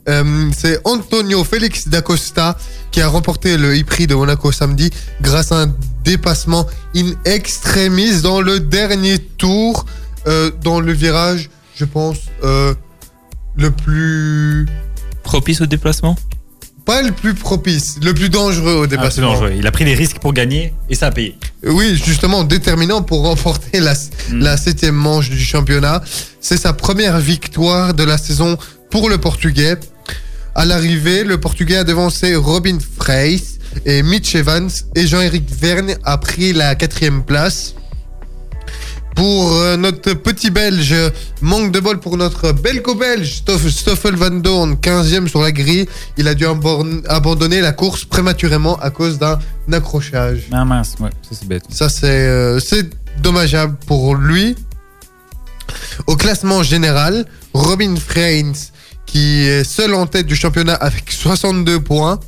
[0.08, 2.58] Euh, c'est Antonio Félix d'Acosta
[2.92, 4.90] qui a remporté le e-prix de Monaco samedi
[5.22, 6.66] grâce à un dépassement
[6.96, 9.86] in extremis dans le dernier tour,
[10.28, 12.74] euh, dans le virage, je pense, euh,
[13.56, 14.66] le plus...
[15.24, 16.16] Propice au déplacement?
[16.90, 19.34] Pas le plus propice, le plus dangereux au Ah, dépassement.
[19.34, 19.54] dangereux.
[19.56, 21.38] Il a pris des risques pour gagner et ça a payé.
[21.64, 24.40] oui, justement déterminant pour remporter la, Mm.
[24.40, 26.02] la septième manche du championnat.
[26.42, 28.58] C'est sa première victoire de la saison
[28.90, 29.76] pour le Portugais.
[30.56, 33.44] À l'arrivée, le Portugais a devancé Robin Freis
[33.86, 37.76] et Mitch Evans et Jean-Éric Verne a pris la quatrième place.
[39.20, 40.96] Pour euh, notre petit Belge,
[41.42, 45.88] manque de bol pour notre belgo-belge Stoff- Stoffel Van Dorn, 15e sur la grille.
[46.18, 49.38] Il a dû abandonner la course prématurément à cause d'un
[49.74, 50.44] accrochage.
[50.54, 51.64] Ah mince, ouais, ça c'est bête.
[51.70, 52.62] Ça, c'est euh,
[53.22, 54.56] dommageable pour lui.
[56.08, 58.54] Au classement général, Robin Freins,
[59.06, 62.22] qui est seul en tête du championnat avec 62 points.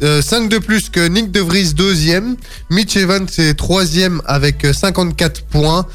[0.00, 2.36] 5 de plus que Nick De Vries, deuxième.
[2.70, 5.86] Mitch Evans est troisième avec euh, 54 points.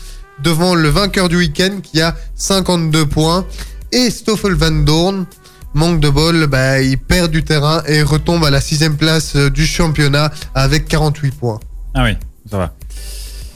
[0.44, 3.46] Devant le vainqueur du week-end qui a 52 points.
[3.92, 5.26] Et Stoffel Van Dorn,
[5.74, 9.50] manque de bol, bah, il perd du terrain et retombe à la sixième place euh,
[9.50, 11.60] du championnat avec 48 points.
[11.94, 12.12] Ah oui,
[12.50, 12.74] ça va.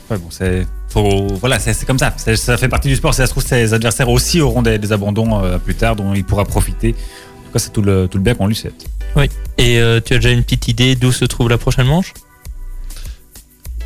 [0.10, 0.68] Ouais, bon, c'est.
[0.90, 2.14] Faut, voilà, c'est comme ça.
[2.18, 3.14] Ça fait partie du sport.
[3.14, 6.14] Si ça se trouve, ses adversaires aussi auront des, des abandons euh, plus tard dont
[6.14, 6.90] il pourra profiter.
[6.90, 8.86] En tout cas, c'est tout le, tout le bien qu'on lui souhaite.
[9.58, 12.14] Et euh, tu as déjà une petite idée d'où se trouve la prochaine manche?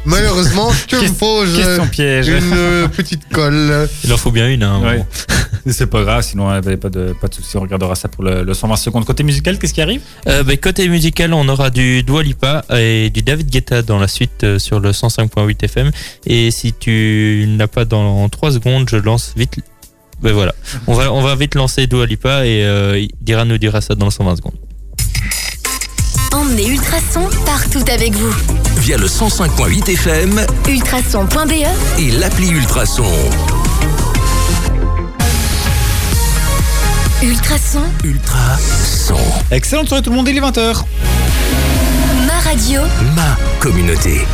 [0.06, 2.28] Malheureusement, tu me poses euh, Question piège.
[2.30, 3.90] une euh, petite colle.
[4.04, 4.64] Il en faut bien une.
[4.64, 4.98] Hein, Ouais.
[4.98, 5.06] bon.
[5.70, 8.44] C'est pas grave, sinon euh, pas de, pas de soucis, on regardera ça pour le,
[8.44, 9.04] le 120 secondes.
[9.04, 10.00] Côté musical, qu'est-ce qui arrive?
[10.28, 14.08] Euh, ben, côté musical, on aura du Dua Lipa et du David Guetta dans la
[14.08, 15.92] suite euh, sur le 105.8 FM.
[16.26, 19.56] Et si tu n'as pas dans 3 secondes, je lance vite.
[20.22, 20.56] Ben voilà,
[20.88, 24.10] on va, on va vite lancer Dua Lipa et euh, Dira nous dira ça dans
[24.10, 24.56] 120 secondes.
[26.34, 28.34] Emmenez Ultrason partout avec vous.
[28.78, 31.52] Via le 105.8 FM Ultrason.be,
[32.00, 33.04] et l'appli Ultrason.
[37.22, 39.16] Ultrason, Ultrason.
[39.52, 40.84] Excellente soirée tout le monde, il est 20h.
[42.26, 42.82] ma radio,
[43.16, 44.26] Ma communauté.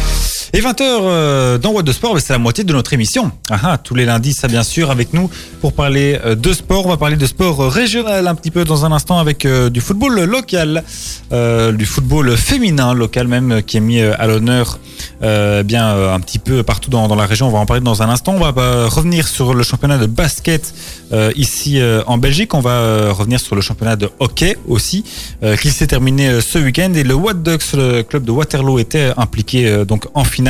[0.55, 3.31] Et 20h dans What de Sport, c'est la moitié de notre émission.
[3.49, 5.27] Ah, ah, tous les lundis, ça bien sûr, avec nous
[5.61, 6.85] pour parler euh, de sport.
[6.85, 9.81] On va parler de sport régional un petit peu dans un instant avec euh, du
[9.81, 10.83] football local,
[11.31, 14.77] euh, du football féminin local même euh, qui est mis euh, à l'honneur
[15.21, 17.47] euh, bien euh, un petit peu partout dans, la région.
[17.47, 18.35] On va en parler dans un instant.
[18.35, 20.73] On va euh, revenir sur le championnat de basket
[21.11, 22.53] euh, ici euh, en Belgique.
[22.53, 25.03] On va euh, revenir sur le championnat de hockey aussi
[25.43, 28.79] euh, qui s'est terminé euh, ce week-end et le What Ducks, le club de Waterloo,
[28.79, 30.42] était impliqué euh, donc en finale.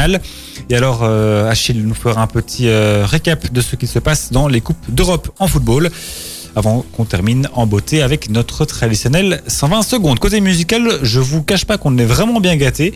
[0.70, 4.32] Et alors euh, Achille nous fera un petit euh, récap de ce qui se passe
[4.32, 5.90] dans les coupes d'Europe en football.
[6.56, 10.20] Avant qu'on termine en beauté avec notre traditionnel 120 secondes.
[10.20, 12.94] Côté musical, je vous cache pas qu'on est vraiment bien gâté.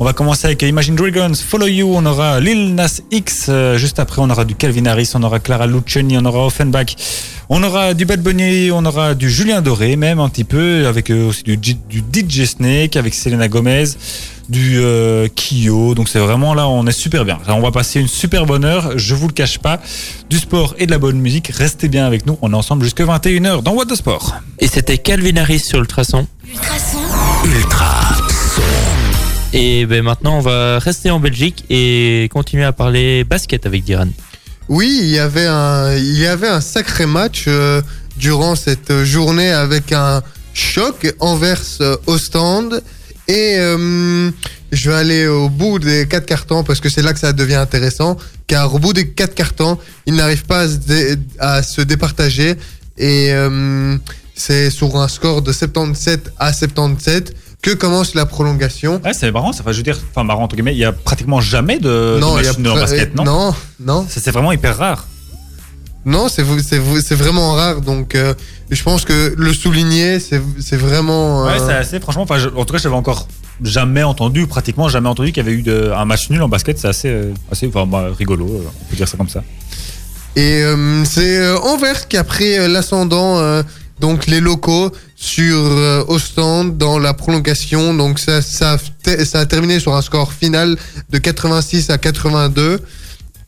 [0.00, 3.98] On va commencer avec Imagine Dragons, Follow You, on aura Lil Nas X, euh, juste
[3.98, 6.96] après on aura du Calvin Harris, on aura Clara Luciani, on aura Offenbach,
[7.50, 11.10] on aura du Bad Bunny, on aura du Julien Doré même un petit peu, avec
[11.10, 13.84] aussi du, du DJ Snake, avec Selena Gomez,
[14.48, 15.94] du euh, Kyo.
[15.94, 17.38] Donc c'est vraiment là, on est super bien.
[17.46, 19.80] Là, on va passer une super bonne heure, je vous le cache pas.
[20.30, 22.38] Du sport et de la bonne musique, restez bien avec nous.
[22.42, 24.36] On est ensemble jusqu'à 21h dans What de Sport.
[24.58, 26.26] Et c'était Calvin Harris sur Ultrason.
[26.48, 26.98] Ultrason,
[27.44, 28.24] Ultrason.
[29.52, 34.08] Et ben maintenant, on va rester en Belgique et continuer à parler basket avec Diran.
[34.68, 37.82] Oui, il y avait un, il y avait un sacré match euh,
[38.16, 40.22] durant cette journée avec un
[40.54, 42.82] choc Anvers euh, Ostende.
[43.28, 44.30] Et euh,
[44.72, 47.54] je vais aller au bout des quatre cartons parce que c'est là que ça devient
[47.54, 48.16] intéressant.
[48.46, 52.56] Car au bout des quatre cartons, ils n'arrivent pas à se, dé- à se départager.
[52.98, 53.96] Et euh,
[54.34, 59.00] c'est sur un score de 77 à 77 que commence la prolongation?
[59.02, 60.92] Ouais, c'est marrant, ça va, je veux dire, enfin marrant entre guillemets, il y a
[60.92, 64.06] pratiquement jamais de, non, de il y a match basket, non, non, non.
[64.08, 65.06] C'est vraiment hyper rare.
[66.04, 67.80] Non, c'est vraiment rare.
[67.80, 68.34] Donc, euh,
[68.70, 71.44] je pense que le souligner, c'est vraiment.
[71.44, 73.28] Ouais, euh, c'est assez, franchement, enfin, je- en tout cas, j'avais encore
[73.62, 76.78] jamais entendu, pratiquement jamais entendu qu'il y avait eu de, un match nul en basket.
[76.78, 79.42] C'est assez, euh, assez enfin, bah, rigolo, euh, on peut dire ça comme ça.
[80.36, 83.62] Et euh, c'est Anvers qui a pris l'ascendant, euh,
[84.00, 87.94] donc les locaux, sur euh, Ostende dans la prolongation.
[87.94, 90.76] Donc ça, ça, a te- ça a terminé sur un score final
[91.10, 92.80] de 86 à 82.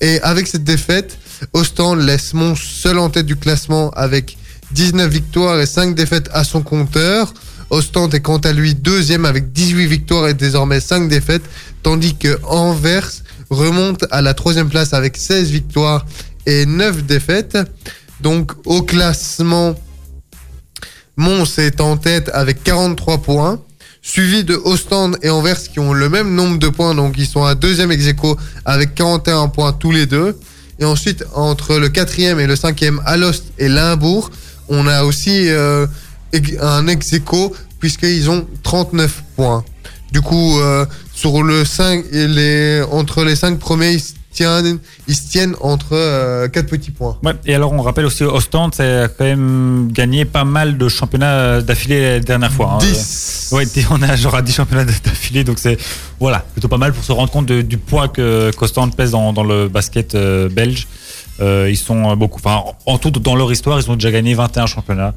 [0.00, 1.18] Et avec cette défaite,
[1.52, 4.36] Ostende laisse Mons seul en tête du classement avec
[4.72, 7.32] 19 victoires et 5 défaites à son compteur.
[7.70, 11.42] Ostende est quant à lui deuxième avec 18 victoires et désormais 5 défaites,
[11.82, 13.10] tandis que Anvers
[13.50, 16.06] remonte à la troisième place avec 16 victoires
[16.46, 17.58] et 9 défaites.
[18.20, 19.74] Donc au classement,
[21.16, 23.60] Mons est en tête avec 43 points,
[24.02, 27.44] suivi de Ostende et Anvers qui ont le même nombre de points, donc ils sont
[27.44, 30.38] à deuxième ex aequo avec 41 points tous les deux.
[30.78, 34.30] Et ensuite, entre le quatrième et le cinquième, Alost et Limbourg,
[34.68, 35.86] on a aussi euh,
[36.60, 39.64] un ex aequo puisqu'ils ont 39 points.
[40.12, 44.78] Du coup, euh, sur le 5, et les, entre les 5 premiers, ils se tiennent,
[45.08, 47.16] ils se tiennent entre 4 petits points.
[47.24, 51.60] Ouais, et alors on rappelle aussi Ostend, c'est quand même gagné pas mal de championnats
[51.60, 52.72] d'affilée la dernière fois.
[52.74, 52.78] hein.
[52.78, 53.48] 10.
[53.52, 55.76] Ouais, on a genre à 10 championnats d'affilée, donc c'est
[56.20, 59.32] voilà, plutôt pas mal pour se rendre compte de- du poids que qu'Ostend pèse dans,
[59.32, 60.86] dans le basket euh, belge.
[61.40, 64.34] Euh, ils sont euh, beaucoup, enfin en tout dans leur histoire, ils ont déjà gagné
[64.34, 65.14] 21 championnats,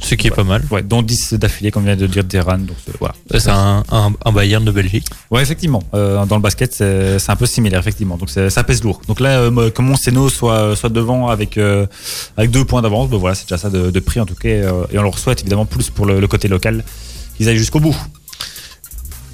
[0.00, 0.62] Ce qui est pas mal.
[0.70, 2.58] ouais, dont 10 d'affilée comme vient de dire Deran.
[2.58, 3.14] Donc c'est- voilà.
[3.30, 5.06] C'est un, un, un Bayern de Belgique.
[5.30, 5.82] Ouais, effectivement.
[5.92, 8.16] Euh, dans le basket, c'est un peu similaire, effectivement.
[8.16, 9.00] Donc ça pèse lourd.
[9.08, 11.86] Donc là, euh, que Monseno soit, soit devant avec, euh,
[12.36, 14.48] avec deux points d'avance, ben voilà, c'est déjà ça de, de prix en tout cas.
[14.48, 16.82] euh, et on leur souhaite évidemment plus pour le, le côté local
[17.36, 17.96] qu'ils aillent jusqu'au bout.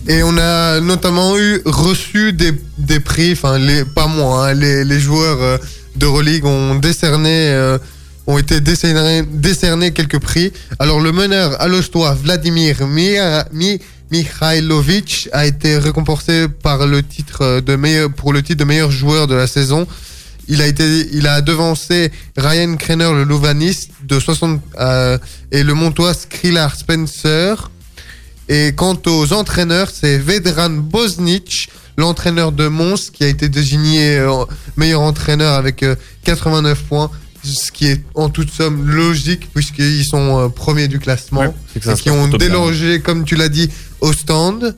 [0.06, 3.58] Et on a notamment eu reçu des, des prix, enfin
[3.94, 5.56] pas moi, hein, les, les joueurs euh,
[5.96, 7.78] d'Euroleague ont décerné, euh,
[8.26, 10.52] ont été décernés, décernés quelques prix.
[10.78, 13.80] Alors le meneur alostois Vladimir Mira- Mi-
[14.11, 19.26] Mihailovic a été récompensé par le titre de meilleur, pour le titre de meilleur joueur
[19.26, 19.87] de la saison.
[20.46, 25.16] Il a été, il a devancé Ryan Krenner, le Louvaniste, de 60, euh,
[25.50, 27.70] et le Montois Skrilar Spencer.
[28.50, 34.44] Et quant aux entraîneurs, c'est Vedran Bosnic, l'entraîneur de Mons, qui a été désigné euh,
[34.76, 37.11] meilleur entraîneur avec euh, 89 points,
[37.42, 41.80] ce qui est en toute somme logique puisqu'ils sont euh, premiers du classement Ouais, c'est
[41.80, 42.38] que ça et qui ont bien.
[42.38, 43.68] délogé, comme tu l'as dit,
[44.00, 44.74] au stand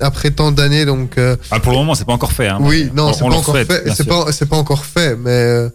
[0.00, 0.84] après tant d'années.
[0.84, 2.48] Donc euh, Ah, pour le moment, c'est pas encore fait.
[2.48, 3.84] Hein, oui, non, on- c'est pas encore fait.
[3.94, 5.68] C'est pas, c'est pas encore fait, mais euh,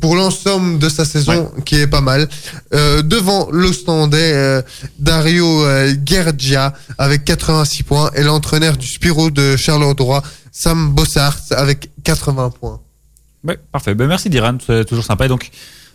[0.00, 2.28] pour l'ensemble de sa saison, qui est pas mal.
[2.74, 4.62] Euh, devant l'Ostendais, euh,
[4.98, 11.90] Dario euh, Gergia avec 86 points et l'entraîneur du Spiro de Charleroi, Sam Bossart avec
[12.04, 12.80] 80 points.
[13.44, 13.94] Ouais, parfait.
[13.94, 15.26] Ben, merci Diran, c'est toujours sympa.
[15.26, 15.50] Et donc,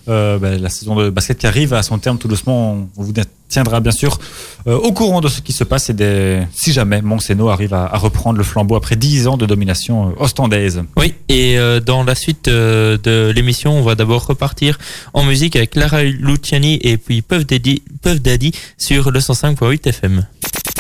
[0.08, 3.04] euh, ben, la saison de basket qui arrive à son terme tout doucement, on on
[3.04, 3.14] vous
[3.50, 4.20] tiendra bien sûr
[4.68, 7.86] euh, au courant de ce qui se passe et des, si jamais Monseno arrive à,
[7.86, 10.84] à reprendre le flambeau après 10 ans de domination euh, ostandaise.
[10.98, 14.78] Oui, et euh, dans la suite euh, de l'émission, on va d'abord repartir
[15.14, 20.26] en musique avec Clara Luciani et puis Puff Daddy, Puff Daddy sur le 105.8 FM.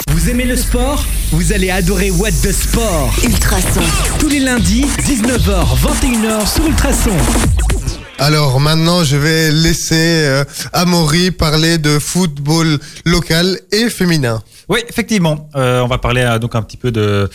[0.07, 1.03] Vous aimez le sport?
[1.31, 3.13] Vous allez adorer What the Sport.
[3.23, 3.81] Ultrason.
[4.19, 8.02] Tous les lundis, 19h, 21h sur Ultrason.
[8.19, 9.95] Alors maintenant, je vais laisser
[10.25, 14.41] euh, Amaury parler de football local et féminin.
[14.69, 15.49] Oui, effectivement.
[15.55, 17.29] Euh, on va parler euh, donc un petit peu de,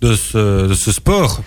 [0.00, 1.40] de, ce, sport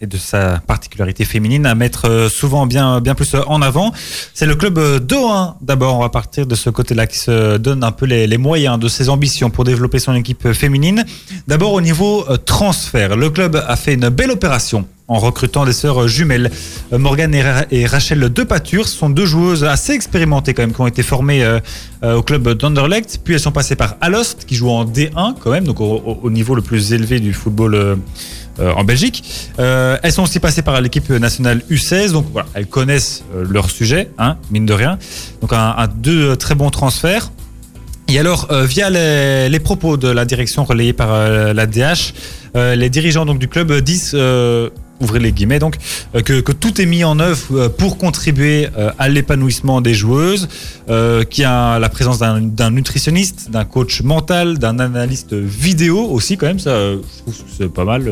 [0.00, 3.92] et de sa particularité féminine à mettre souvent bien, bien plus en avant.
[4.32, 5.56] C'est le club euh, d'O1.
[5.60, 8.78] D'abord, on va partir de ce côté-là qui se donne un peu les, les moyens
[8.78, 11.04] de ses ambitions pour développer son équipe féminine.
[11.46, 16.06] D'abord, au niveau transfert, le club a fait une belle opération en recrutant des sœurs
[16.08, 16.50] jumelles.
[16.92, 20.80] Euh, Morgane et, Ra- et Rachel Depature sont deux joueuses assez expérimentées quand même, qui
[20.80, 21.58] ont été formées euh,
[22.04, 23.20] euh, au club d'Anderlecht.
[23.24, 26.20] Puis elles sont passées par Alost, qui joue en D1 quand même, donc au, au-
[26.22, 27.98] au niveau le plus élevé du football
[28.58, 29.24] en Belgique.
[29.58, 34.36] Elles sont aussi passées par l'équipe nationale U16, donc voilà, elles connaissent leur sujet, hein,
[34.50, 34.98] mine de rien.
[35.40, 37.32] Donc un, deux très bons transferts.
[38.08, 42.12] Et alors, via les, propos de la direction relayée par la DH,
[42.54, 44.14] les dirigeants donc du club disent,
[45.00, 45.76] ouvrez les guillemets donc,
[46.14, 49.94] euh, que, que tout est mis en œuvre euh, pour contribuer euh, à l'épanouissement des
[49.94, 50.48] joueuses,
[50.88, 56.46] euh, qui a la présence d'un nutritionniste, d'un coach mental, d'un analyste vidéo aussi quand
[56.46, 56.58] même.
[56.58, 58.02] Ça, je trouve que c'est pas mal.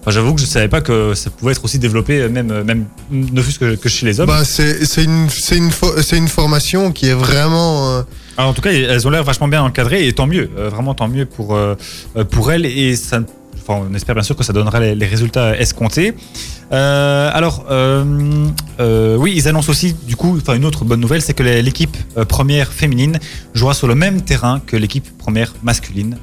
[0.00, 3.42] Enfin, j'avoue que je savais pas que ça pouvait être aussi développé, même, même ne
[3.42, 4.28] fût-ce que, que chez les hommes.
[4.28, 7.90] Bah, c'est une, une, fo- une formation qui est vraiment...
[7.96, 8.02] euh,
[8.36, 10.94] Alors, en tout cas, elles ont l'air vachement bien encadrées et tant mieux, euh, vraiment
[10.94, 11.74] tant mieux pour, euh,
[12.30, 13.20] pour elles et ça,
[13.68, 16.14] on espère bien sûr que ça donnera les, résultats escomptés.
[16.72, 18.04] Euh, alors, euh,
[18.80, 21.96] euh, oui, ils annoncent aussi, du coup, une autre bonne nouvelle, c'est que l'équipe
[22.28, 23.18] première féminine
[23.54, 26.16] jouera sur le même terrain que l'équipe première masculine,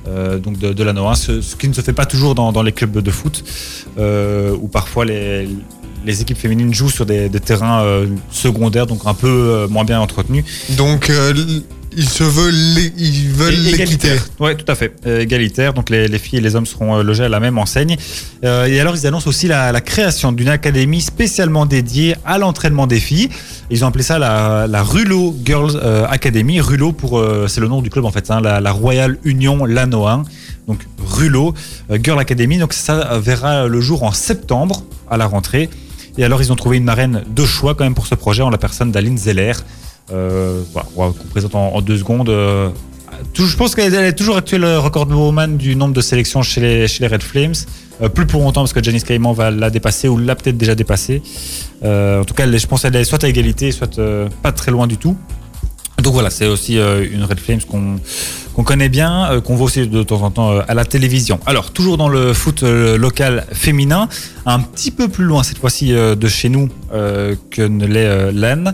[0.44, 2.98] donc de, de la NO1, ce, qui ne se fait pas toujours dans, les clubs
[2.98, 3.44] de foot,
[3.98, 5.48] où parfois les,
[6.08, 10.46] équipes féminines jouent sur des, terrains secondaires, donc un peu moins bien entretenus.
[10.78, 11.12] Donc,
[11.96, 14.10] ils se veulent, ils veulent l'équité.
[14.40, 14.94] Ouais, tout à fait.
[15.06, 15.74] Euh, égalitaire.
[15.74, 17.98] Donc les, les filles et les hommes seront euh, logés à la même enseigne.
[18.44, 22.88] Euh, et alors ils annoncent aussi la, la création d'une académie spécialement dédiée à l'entraînement
[22.88, 23.30] des filles.
[23.70, 25.80] Ils ont appelé ça la, la Rulo Girls
[26.10, 26.62] Academy.
[26.62, 29.66] Rulo pour euh, c'est le nom du club en fait, hein, la, la Royal Union
[29.66, 30.24] Lanoa.
[30.68, 31.54] Donc Rulo
[32.04, 32.58] Girl Academy.
[32.58, 35.70] Donc ça verra le jour en septembre à la rentrée.
[36.18, 38.50] Et alors ils ont trouvé une marraine de choix quand même pour ce projet en
[38.50, 39.54] la personne d'Aline Zeller.
[40.12, 42.30] Euh, voilà, qu'on présente en, en deux secondes.
[42.30, 42.70] Euh,
[43.34, 47.08] je pense qu'elle est toujours actuelle recordwoman du nombre de sélections chez les, chez les
[47.08, 47.54] Red Flames.
[48.02, 50.76] Euh, plus pour longtemps parce que Janice Caïman va la dépasser ou l'a peut-être déjà
[50.76, 51.22] dépassée.
[51.84, 54.72] Euh, en tout cas, je pense qu'elle est soit à égalité, soit euh, pas très
[54.72, 55.16] loin du tout.
[56.02, 57.62] Donc voilà, c'est aussi euh, une Red Flames
[58.54, 61.40] qu'on connaît bien, euh, qu'on voit aussi de temps en temps euh, à la télévision.
[61.46, 64.10] Alors, toujours dans le foot local féminin,
[64.46, 68.74] un petit peu plus loin cette fois-ci de chez nous que ne l'est l'Anne,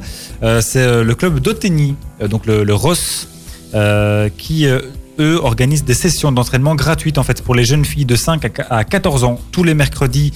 [0.62, 1.40] c'est le club
[2.22, 3.28] euh, donc le, Ross,
[4.38, 4.66] qui
[5.20, 8.50] eux organisent des sessions d'entraînement gratuites en fait pour les jeunes filles de 5 à
[8.50, 10.34] qu- à 14 ans tous les mercredis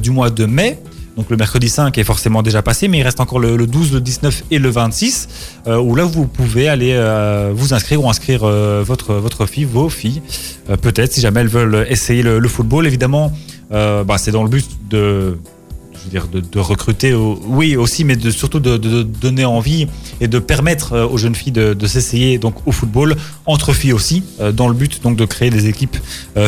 [0.00, 0.78] du mois de mai.
[1.16, 3.94] Donc le mercredi 5 est forcément déjà passé, mais il reste encore le, le 12,
[3.94, 5.28] le 19 et le 26,
[5.66, 9.88] euh, où là vous pouvez aller euh, vous inscrire ou inscrire euh, votre, fille, vos
[9.88, 10.20] filles,
[10.82, 12.86] peut-être si jamais elles veulent essayer le, football.
[12.86, 13.32] Évidemment,
[13.70, 15.38] bah, c'est dans le but de,
[16.12, 19.86] de, de recruter, oui aussi, mais de, surtout de, de- de donner envie
[20.20, 24.68] et de permettre aux jeunes filles de, de s'essayer au football entre filles aussi, dans
[24.68, 25.96] le but donc de créer des équipes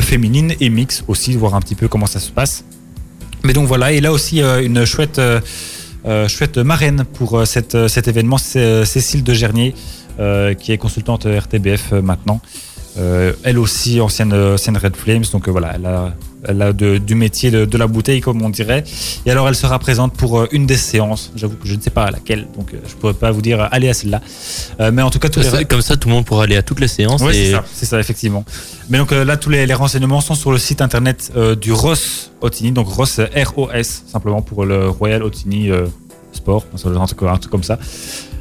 [0.02, 2.64] féminines et mixtes aussi, voir un petit peu comment ça se passe.
[3.44, 5.40] Mais donc voilà, et là aussi euh, une chouette, euh,
[6.07, 9.74] euh, chouette marraine pour cette, cet événement, c'est Cécile de Gernier,
[10.59, 12.40] qui est consultante RTBF maintenant.
[12.96, 16.12] Elle aussi ancienne, ancienne Red Flames, donc voilà, elle a,
[16.46, 18.85] de- du métier de, de la bouteille comme on dirait.
[19.27, 21.33] Et alors elle sera présente pour euh, une des séances.
[21.37, 23.61] J'avoue que je ne sais pas à laquelle, donc euh, je pourrais pas vous dire
[23.61, 24.20] euh, allez à celle-là.
[24.81, 26.62] Euh, mais en tout cas, tous les Comme ça, tout le monde pourra aller à
[26.62, 27.22] toutes les séances.
[27.22, 28.44] oui, et c'est ça, c'est ça, effectivement.
[28.88, 31.72] Mais donc euh, là, tous les, les renseignements sont sur le site internet euh, du
[31.72, 35.70] Ross Otini, donc Ross R-O-S, simplement pour le Royal Otini
[36.33, 37.79] Sport, un truc, un truc comme ça.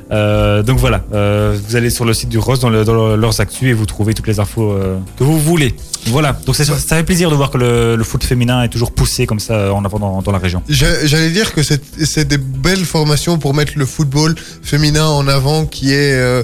[0.10, 3.16] Euh, donc voilà, euh, vous allez sur le site du Ross dans, le- dans le-
[3.18, 5.76] leurs actus et vous trouvez toutes les infos euh, que vous voulez.
[6.12, 9.26] Voilà, donc ça fait plaisir de voir que le, le foot féminin est toujours poussé
[9.26, 10.62] comme ça euh, en avant dans, dans la région.
[10.70, 15.66] J'a- J'allais dire que c'est des belles formations pour mettre le football féminin en avant
[15.66, 16.44] qui est euh,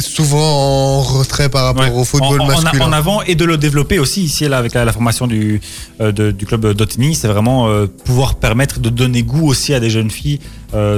[0.00, 0.38] souvent
[0.98, 1.90] en retrait par rapport Ouais.
[1.94, 2.86] au football en, en- masculin.
[2.86, 5.60] en avant et de le développer aussi ici là avec la, la formation du,
[6.00, 9.80] euh, de- du club d'Otini, c'est vraiment euh, pouvoir permettre de donner goût aussi à
[9.80, 10.40] des jeunes filles,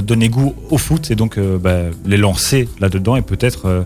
[0.03, 3.85] donner goût au foot et donc bah, les lancer là-dedans et peut-être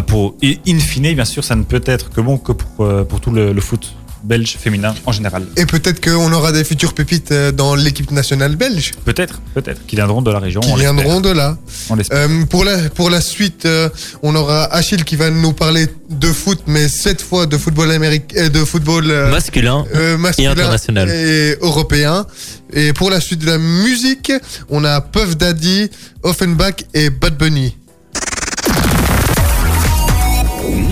[0.00, 3.04] pour et in fine bien sûr ça ne peut être que bon que pour, euh,
[3.04, 3.92] pour tout le, le foot
[4.24, 5.44] belge féminin en général.
[5.56, 9.96] Et peut-être qu'on aura des futures pépites euh, dans l'équipe nationale belge Peut-être, peut-être, qui
[9.96, 10.60] viendront de la région.
[10.60, 11.58] qui viendront de là.
[11.90, 12.18] On l'espère.
[12.30, 13.88] Euh, pour, la, pour la suite, euh,
[14.22, 18.48] on aura Achille qui va nous parler de foot, mais cette fois de football américain,
[18.48, 19.84] de football euh, masculin.
[19.96, 21.08] euh, masculin international.
[21.10, 22.24] et européen.
[22.72, 24.30] Et pour la suite de la musique,
[24.70, 25.90] on a Puff Daddy,
[26.22, 27.76] Offenbach et Bad Bunny.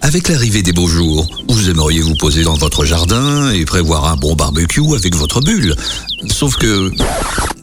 [0.00, 4.16] Avec l'arrivée des beaux jours, vous aimeriez vous poser dans votre jardin et prévoir un
[4.16, 5.74] bon barbecue avec votre bulle.
[6.28, 6.90] Sauf que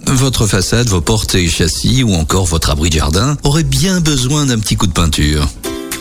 [0.07, 4.45] votre façade, vos portes et châssis ou encore votre abri de jardin auraient bien besoin
[4.45, 5.47] d'un petit coup de peinture.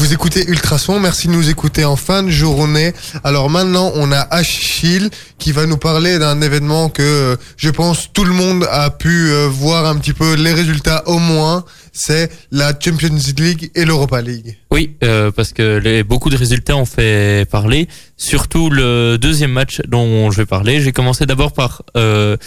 [0.00, 2.94] Vous écoutez Ultrason, merci de nous écouter en fin de journée.
[3.22, 8.24] Alors maintenant, on a Achille qui va nous parler d'un événement que je pense tout
[8.24, 11.66] le monde a pu euh, voir un petit peu les résultats au moins.
[11.92, 14.56] C'est la Champions League et l'Europa League.
[14.70, 17.86] Oui, euh, parce que beaucoup de résultats ont fait parler.
[18.16, 20.80] Surtout le deuxième match dont je vais parler.
[20.80, 22.38] J'ai commencé d'abord par euh,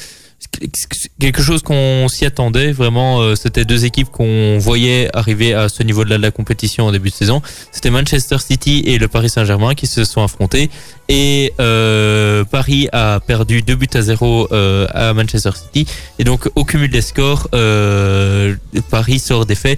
[1.19, 2.71] quelque chose qu'on s'y attendait.
[2.71, 6.91] Vraiment, euh, c'était deux équipes qu'on voyait arriver à ce niveau de la, compétition en
[6.91, 7.41] début de saison.
[7.71, 10.69] C'était Manchester City et le Paris Saint-Germain qui se sont affrontés.
[11.10, 15.91] Et euh, Paris a perdu 2 buts à 0 euh, à Manchester City.
[16.19, 18.56] Et donc, au cumul des scores, euh,
[18.89, 19.77] Paris sort défait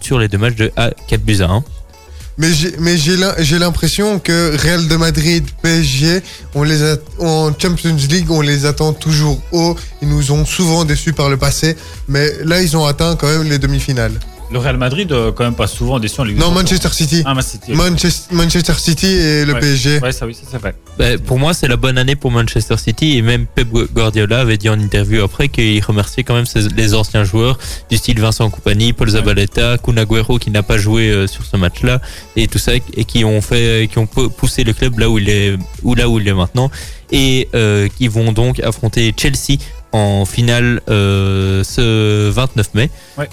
[0.00, 1.64] sur les deux matchs de à 4 buts à 1.
[2.38, 2.52] Mais
[2.96, 6.22] j'ai, l'impression que Real de Madrid, PSG,
[6.54, 6.80] on les
[7.18, 9.76] en Champions League, on les attend toujours haut.
[10.00, 11.76] Ils nous ont souvent déçus par le passé,
[12.08, 14.18] mais là, ils ont atteint quand même les demi-finales.
[14.52, 16.50] Le Real Madrid, euh, quand même pas souvent déçu en Ligue des Non.
[16.50, 17.22] Manchester City.
[17.24, 17.72] Ah, Man City.
[17.72, 19.60] Manchester, Manchester City et le Ouais.
[19.60, 19.98] PSG.
[20.00, 20.74] Ouais, ça oui, ça c'est vrai.
[20.98, 24.58] Bah, pour moi, c'est la bonne année pour Manchester City et même Pep Guardiola avait
[24.58, 27.58] dit en interview après qu'il remerciait quand même ses- les anciens joueurs
[27.90, 31.56] du style Vincent Compagnie, Paul Zabaleta, Kun Agüero qui n'a pas joué euh, sur ce
[31.56, 32.00] match-là
[32.36, 35.18] et tout ça et qui ont fait, qui ont pou- poussé le club là où
[35.18, 36.70] il est, ou là où il est maintenant
[37.10, 39.58] et euh, qui vont donc affronter Chelsea
[39.92, 42.90] en finale euh, ce 29 mai.
[43.18, 43.28] Ouais.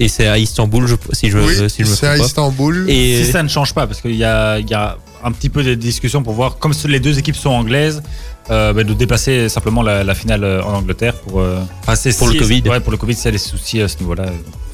[0.00, 2.24] Et c'est à Istanbul, je, si je, Oui, si je me c'est à pas.
[2.24, 2.86] Istanbul.
[2.88, 5.48] Et Si ça ne change pas, parce qu'il y a, il y a un petit
[5.48, 8.02] peu de discussion pour voir, comme les deux équipes sont anglaises,
[8.50, 12.16] euh, bah, de déplacer simplement la, la finale euh, en Angleterre pour, euh, enfin, c'est-
[12.16, 12.62] Pour le Covid.
[12.68, 14.26] Ouais, pour le Covid, c'est les soucis à ce niveau-là.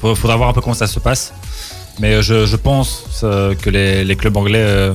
[0.03, 1.33] Il faudra voir un peu comment ça se passe.
[1.99, 4.93] Mais euh, je, je pense euh, que les, les clubs anglais euh,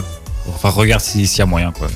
[0.49, 1.73] enfin, regardent si- s'il y a moyen.
[1.73, 1.89] Quoi.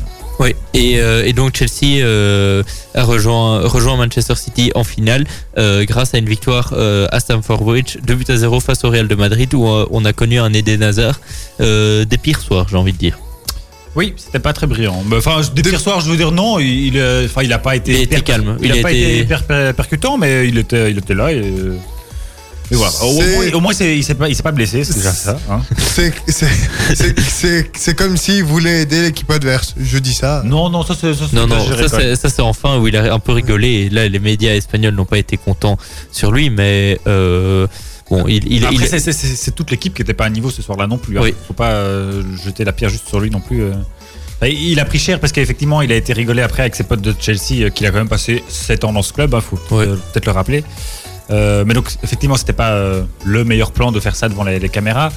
[0.43, 2.64] Oui, et, euh, et donc Chelsea euh,
[2.97, 5.24] a rejoint, rejoint Manchester City en finale
[5.57, 6.74] euh, grâce à une victoire
[7.12, 10.12] à Stamford Bridge, 2 buts à 0 face au Real de Madrid où on a
[10.12, 11.20] connu un Eden Hazard
[11.61, 13.18] des pires soirs, j'ai envie de dire.
[13.95, 15.05] Oui, c'était pas très brillant.
[15.14, 16.59] Enfin, des pires soirs, je veux dire non.
[16.59, 18.57] Il, enfin, il a pas été, Il calme.
[18.61, 21.30] Il, Il a pas été- été hyper per- percutant, mais il était, il était là.
[21.30, 21.43] Et,
[22.77, 22.93] voilà.
[23.03, 25.39] Au moins, au moins, c'est- il s'est pas, il s'est pas blessé, c'est déjà ça.
[25.51, 25.61] hein.
[25.89, 26.12] C'est-
[27.97, 29.75] comme s'il voulait aider l'équipe adverse.
[29.81, 30.43] Je dis ça.
[30.45, 31.57] Non, non, ça c'est Non, non,
[32.16, 33.68] ça c'est, enfin où il a un peu rigolé.
[33.68, 35.77] Et là, les médias espagnols n'ont pas été contents
[36.11, 37.66] sur lui, mais euh,
[38.11, 40.87] bon, il, il, Après, il- c'est- toute l'équipe qui était pas à niveau ce soir-là
[40.87, 41.18] non plus.
[41.18, 41.23] hein.
[41.25, 41.35] Oui.
[41.47, 43.62] Faut pas euh, jeter la pierre juste sur lui non plus.
[43.62, 43.73] euh.
[44.41, 47.03] Enfin, il a pris cher parce qu'effectivement, il a été rigolé après avec ses potes
[47.03, 49.35] de Chelsea, euh, qu'il a quand même passé 7 ans dans ce club.
[49.37, 49.87] Il faut Ouais.
[49.87, 50.64] euh, peut-être le rappeler.
[51.33, 54.68] Euh, mais donc, effectivement, c'était pas euh, le meilleur plan de faire ça devant les,
[54.68, 55.11] caméras.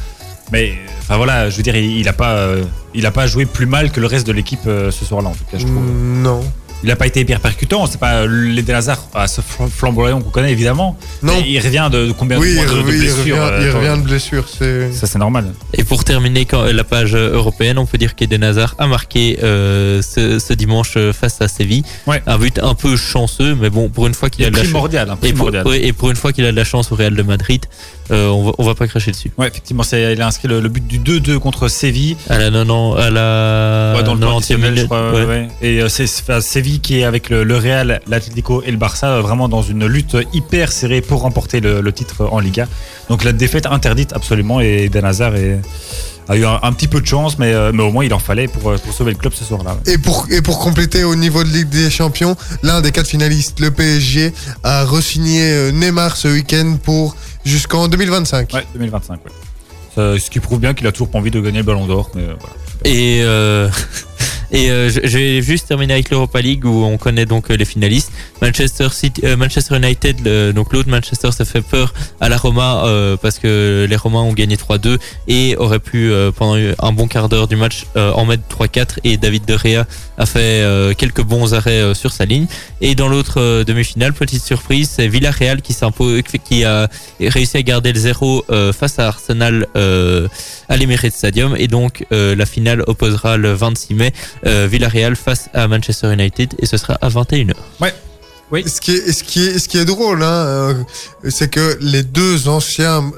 [0.51, 2.63] Mais enfin voilà, je veux dire, il, a pas, euh,
[2.93, 5.45] il a pas joué plus mal que le reste de l'équipe ce soir-là en tout
[5.51, 5.57] cas.
[5.57, 5.82] Je trouve.
[5.82, 6.41] Mm, Non.
[6.86, 7.86] Il a pas été hyper percutant.
[7.88, 10.97] C'est pas l'Eden Hazard à ce flam- flamboyant qu'on connaît évidemment.
[11.23, 11.33] Non.
[11.36, 13.31] Mais il revient de, de combien Oui, de il mois de, de revient, il revient,
[13.38, 14.45] euh, il revient de blessure.
[14.47, 14.91] C'est.
[14.93, 15.53] Ça c'est normal.
[15.73, 20.01] Et pour terminer quand, la page européenne, on peut dire qu'Eden Hazard a marqué euh,
[20.01, 21.83] ce, ce dimanche euh, face à Séville.
[22.07, 22.21] Ouais.
[22.27, 24.61] Un but un peu chanceux, mais bon, pour une fois qu'il Il a de la
[24.61, 24.69] chance.
[24.71, 25.67] primordial, hein, Et pour, primordial.
[25.67, 27.65] ouais, et pour une fois qu'il a de la chance au Real de Madrid,
[28.11, 29.31] euh, on, va, on va pas cracher dessus.
[29.38, 32.15] Ouais, effectivement, c'est, il a inscrit le, le but du 2-2 contre Séville.
[32.29, 35.11] À la, non, non, à la Ouais, dans le temps 90e additionnel, je minute, crois.
[35.13, 35.25] ouais.
[35.25, 35.47] ouais.
[35.61, 36.41] Et euh, c'est, enfin,
[36.76, 39.86] Séville qui est avec le, le Real, l'Atlético et le Barça, euh, vraiment dans une
[39.86, 42.67] lutte hyper serrée pour remporter le, le titre en Liga.
[43.09, 45.61] Donc la défaite interdite absolument et Eden Hazard est-
[46.28, 48.19] a eu un, un petit peu de chance, mais, euh, mais au moins il en
[48.19, 49.78] fallait pour, euh, pour sauver le club ce soir-là.
[49.86, 53.59] Et pour, et pour compléter au niveau de Ligue des Champions, l'un des quatre finalistes,
[53.59, 57.15] le PSG, a re-signé Neymar ce week-end pour
[57.45, 58.53] jusqu'en 2025.
[58.53, 59.19] Ouais, 2025.
[59.23, 59.32] Ouais.
[59.95, 62.09] Ça- ce qui prouve bien qu'il a toujours pas envie de gagner le Ballon d'Or.
[62.15, 62.55] Mais voilà.
[62.86, 63.69] Et, euh,
[64.51, 68.11] et euh, vais juste terminer avec l'Europa League où on connaît donc euh, les finalistes.
[68.41, 73.17] Manchester City, euh, Manchester United, donc l'autre Manchester, ça fait peur à la Roma euh,
[73.17, 77.29] parce que les Romains ont gagné 3-2 et auraient pu euh, pendant un bon quart
[77.29, 79.85] d'heure du match en mettre 3-4 et David De Gea
[80.18, 82.47] a fait euh, quelques bons arrêts euh, sur sa ligne.
[82.82, 86.88] Et dans l'autre euh, demi-finale, petite surprise, c'est Villarreal qui s'impose, qui a
[87.20, 90.28] réussi à garder le zéro euh, face à Arsenal euh,
[90.70, 94.13] à l'Emirates Stadium et donc euh, la finale opposera le 26 mai
[94.45, 97.53] euh, Villarreal face à Manchester United et ce sera à 21h.
[98.68, 100.74] Ce qui est, ce qui est, ce qui est drôle, hein, euh,
[101.30, 103.11] c'est que les deux anciens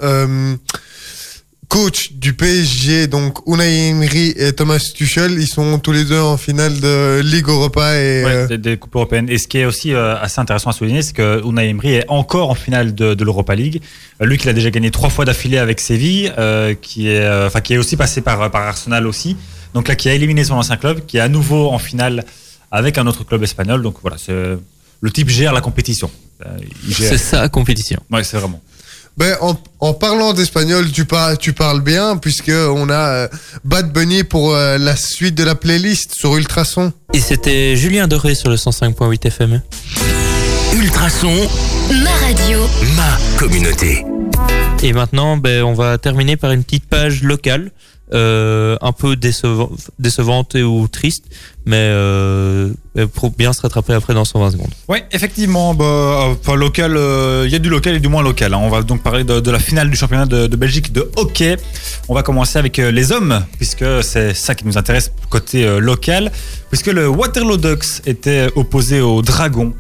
[1.67, 6.37] coachs du PSG, donc Unai Emery et Thomas Tuchel, ils sont tous les deux en
[6.37, 9.27] finale de Ligue Europa et Ouais, euh, des, des coupes européennes.
[9.29, 12.05] Et ce qui est aussi euh, assez intéressant à souligner, c'est que Unai Emery est
[12.07, 13.81] encore en finale de, de l'Europa League.
[14.21, 17.59] Euh, lui qui l'a déjà gagné trois fois d'affilée avec Séville, euh, qui est, enfin
[17.61, 19.35] qui est aussi passé par par Arsenal aussi.
[19.73, 22.23] Donc là, qui a éliminé son ancien club, qui est à nouveau en finale
[22.71, 23.81] avec un autre club espagnol.
[23.81, 24.33] Donc voilà, c'est
[25.01, 26.09] le type gère la compétition.
[26.91, 28.01] C'est ça la compétition.
[28.09, 28.61] Ouais, c'est vraiment.
[29.17, 33.27] Ben, en, en parlant d'espagnol, tu, par- tu parles bien, puisque on a euh,
[33.63, 36.93] Bad Bunny pour euh, la suite de la playlist sur Ultrason.
[37.13, 39.61] Et c'était Julien Doré sur le 105.8 FM.
[40.75, 41.33] Ultrason,
[42.03, 42.59] Ma radio.
[42.95, 44.05] ma communauté.
[44.83, 47.71] Et maintenant, ben, on va terminer par une petite page locale,
[48.13, 51.23] euh, un peu décevant- décevante et ou triste,
[51.67, 52.69] mais euh,
[53.13, 54.69] pour bien se rattraper après dans 120 secondes.
[54.87, 58.53] Ouais, effectivement, bah, euh, local, euh, il y a du local et du moins local.
[58.53, 58.59] hein.
[58.61, 61.57] On va donc parler de, la finale du championnat de, Belgique de hockey.
[62.07, 66.31] On va commencer avec les hommes, puisque c'est ça qui nous intéresse côté local,
[66.69, 69.73] puisque le Waterloo Ducks était opposé au Dragon,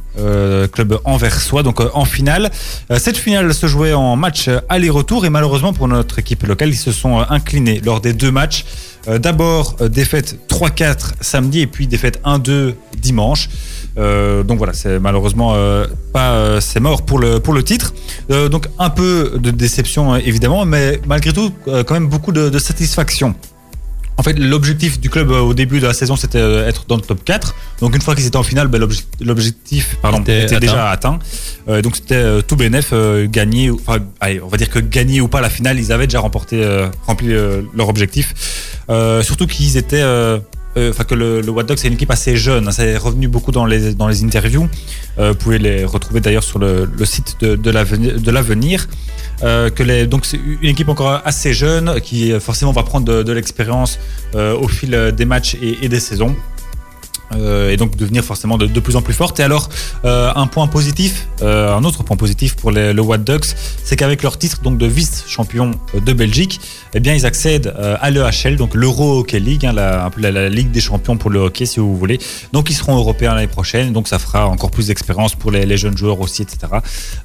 [0.73, 2.51] club anversois, donc en finale.
[2.97, 6.91] Cette finale se jouait en match aller-retour et malheureusement pour notre équipe locale, ils se
[6.91, 8.65] sont inclinés lors des deux matchs.
[9.07, 13.49] Euh, D'abord, euh, défaite 3-4 samedi et puis défaite 1-2 dimanche.
[13.97, 15.55] Euh, donc voilà, c'est malheureusement
[16.13, 17.93] pas, c'est mort pour le pour le titre.
[18.29, 22.59] Donc un peu de déception euh, évidemment, mais malgré tout quand même beaucoup de, de
[22.59, 23.33] satisfaction.
[24.19, 27.23] En fait, l'objectif du club au début de la saison, c'était être dans le top
[27.23, 27.53] 4.
[27.81, 30.59] Donc une fois qu'ils étaient en finale, ben, l'obje- l'objectif Était était, atteint.
[30.59, 31.19] déjà atteint.
[31.69, 34.79] Euh, donc c'était euh, tout bénef, euh, gagner, ou- enfin allez, on va dire que
[34.79, 36.65] gagner ou pas la finale, ils avaient déjà remporté,
[37.05, 37.27] rempli
[37.75, 38.33] leur objectif.
[38.89, 40.39] Euh, surtout qu'ils étaient euh,
[40.77, 42.71] euh, enfin que le, le Dogs c'est une équipe assez jeune.
[42.71, 44.67] C'est revenu beaucoup dans les interviews.
[45.17, 47.69] Vous pouvez les retrouver d'ailleurs sur le, site de,
[48.31, 48.87] l'avenir.
[49.41, 53.99] Que les, donc c'est une équipe encore assez jeune qui forcément va prendre de, l'expérience
[54.35, 56.35] au fil des matchs et des saisons.
[57.35, 59.39] Euh, et donc devenir forcément de, plus en plus forte.
[59.39, 59.69] Et alors,
[60.05, 64.23] euh, un point positif, euh, un autre point positif pour le What Ducks, c'est qu'avec
[64.23, 66.61] leur titre donc de vice-champion de Belgique,
[66.93, 71.17] eh bien ils accèdent à l'EHL, donc l'Euro Hockey League, hein, la, ligue des champions
[71.17, 72.19] pour le hockey si vous voulez.
[72.53, 75.97] Donc ils seront européens l'année prochaine, donc ça fera encore plus d'expérience pour les, jeunes
[75.97, 76.57] joueurs aussi, etc.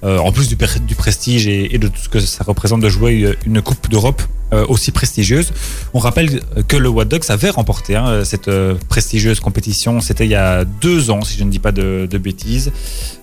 [0.02, 3.88] En plus du, prestige et, de tout ce que ça représente de jouer une Coupe
[3.88, 4.22] d'Europe
[4.68, 5.52] aussi prestigieuse.
[5.94, 8.50] On rappelle que le What Ducks avait remporté hein, cette
[8.88, 12.18] prestigieuse compétition c'était il y a deux ans, si je ne dis pas de, de
[12.18, 12.72] bêtises.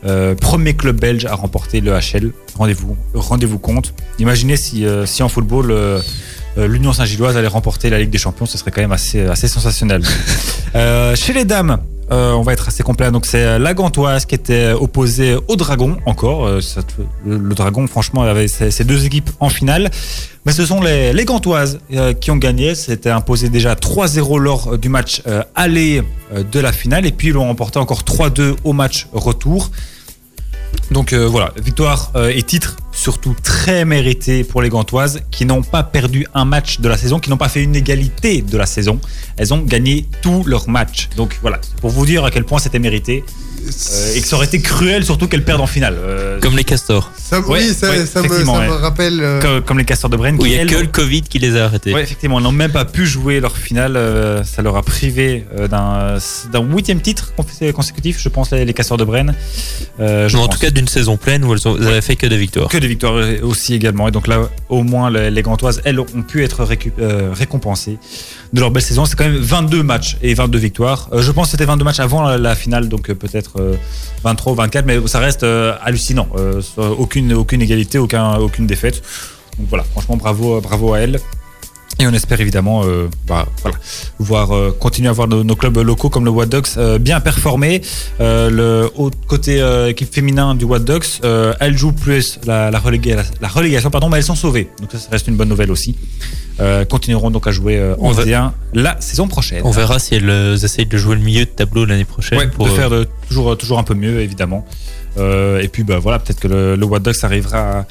[0.06, 2.32] Euh, premier club belge à remporter le HL.
[2.58, 3.94] Rendez-vous rendez compte.
[4.20, 6.02] Imaginez si, euh, si en football, euh,
[6.58, 10.04] l'Union Saint-Gilloise allait remporter la Ligue des Champions, ce serait quand même assez, assez sensationnel.
[11.16, 11.80] Chez les dames,
[12.12, 13.12] euh, on va être assez complet.
[13.12, 16.48] Donc c'est la Gantoise qui était opposée au Dragon encore.
[16.48, 16.60] Euh,
[17.26, 19.90] le, Dragon, franchement, avait ces, deux équipes en finale.
[20.46, 22.76] Mais ce sont les, les Gantoises euh, qui ont gagné.
[22.76, 26.02] C'était imposé déjà 3-0 lors du match euh, aller
[26.34, 27.06] de la finale.
[27.06, 29.72] Et puis ils l'ont remporté encore 3-2 au match retour.
[30.92, 35.62] Donc euh, voilà, victoire euh, et titre surtout très mérité pour les Gantoises qui n'ont
[35.62, 38.66] pas perdu un match de la saison, qui n'ont pas fait une égalité de la
[38.66, 39.00] saison.
[39.38, 41.10] Elles ont gagné tous leurs matchs.
[41.16, 43.24] Donc voilà, pour vous dire à quel point c'était mérité.
[43.70, 45.96] Euh, et que ça aurait été cruel surtout qu'elles perdent en finale.
[45.98, 47.12] Euh, comme les castors.
[47.18, 49.20] Ça, ouais, oui, ça, ouais, ça, me, ça me, rappelle.
[49.22, 49.42] Euh...
[49.42, 50.38] Comme, comme, les castors de Brenne.
[50.40, 51.94] Où il n'y a que le Covid qui les a arrêtés.
[51.94, 53.96] Oui, effectivement, ils n'ont même pas pu jouer leur finale.
[53.96, 56.18] Euh, ça leur a privé d'un
[56.62, 57.34] huitième titre
[57.74, 59.10] consécutif, je pense, les, les castors de.
[60.00, 61.90] Euh, en tout cas, d'une saison pleine où elles, ont, elles ouais.
[61.90, 62.70] avaient fait que des victoires.
[62.70, 64.08] Que des victoires aussi également.
[64.08, 67.98] Et donc là, au moins, les, les Gantoises, elles ont pu être récompensées
[68.54, 69.06] de leur belle saison.
[69.06, 71.10] C'est quand même 22 matchs et 22 victoires.
[71.16, 73.49] je pense que c'était 22 matchs avant la, la finale, donc peut-être
[74.24, 76.28] 23 ou 24, mais ça reste euh, hallucinant.
[76.38, 79.02] Euh, aucune, aucune égalité, aucun, aucune défaite.
[79.58, 81.20] Donc voilà, franchement, bravo, bravo à elle.
[82.02, 83.78] Et on espère évidemment euh, bah, voilà,
[84.20, 87.20] voir euh, continuer à voir nos, nos, clubs locaux comme le What Dogs euh, bien
[87.20, 87.82] performer.
[88.22, 88.90] Euh, le
[89.28, 91.04] côté équipe féminin du What Dogs,
[91.60, 94.70] elles jouent plus la, la, reléga la, la, relégation, pardon, mais elles sont sauvées.
[94.80, 95.98] Donc ça, ça reste une bonne nouvelle aussi.
[96.90, 99.62] continueront donc à jouer en D1 la saison prochaine.
[99.66, 102.40] On verra si elles essayent de jouer le milieu de tableau l'année prochaine.
[102.40, 102.92] Ouais, pour de faire
[103.28, 104.66] toujours, toujours un peu mieux évidemment.
[105.18, 107.86] et puis bah, voilà, peut-être que le, le Dogs arrivera à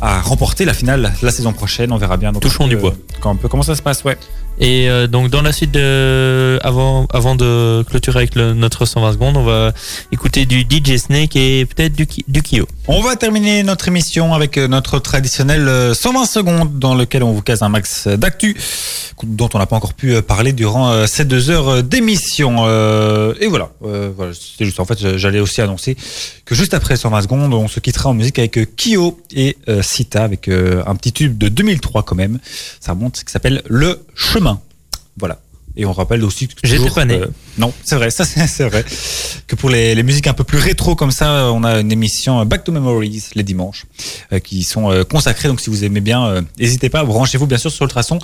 [0.00, 1.92] à remporter la finale la saison prochaine.
[1.92, 2.32] On verra bien.
[2.32, 2.94] Donc, Touchons du bois.
[3.20, 4.16] Quand comment ça se passe, ouais.
[4.58, 9.36] Et euh, donc dans la suite de avant avant de clôturer avec notre 120 secondes,
[9.36, 9.72] on va
[10.12, 12.66] écouter du DJ Snake et peut-être du Kyo.
[12.88, 17.62] On va terminer notre émission avec notre traditionnel 120 secondes dans lequel on vous case
[17.62, 18.56] un max d'actu
[19.22, 22.64] dont on n'a pas encore pu parler durant ces deux heures d'émission.
[23.40, 25.96] Et voilà, voilà c'est juste en fait j'allais aussi annoncer
[26.44, 30.48] que juste après 120 secondes, on se quittera en musique avec Kyo et Sita avec
[30.48, 32.38] un petit tube de 2003 quand même.
[32.80, 34.45] Ça remonte qui s'appelle Le Chemin.
[35.18, 35.40] Voilà.
[35.78, 37.16] Et on rappelle aussi que j'étais pas né.
[37.16, 37.26] Euh,
[37.58, 38.84] non, c'est vrai, ça c'est vrai.
[39.46, 42.44] Que pour les, les, musiques un peu plus rétro comme ça, on a une émission
[42.46, 43.84] Back to Memories les dimanches
[44.32, 45.48] euh, qui sont euh, consacrées.
[45.48, 48.18] Donc si vous aimez bien, n'hésitez pas, branchez-vous bien sûr sur le traçon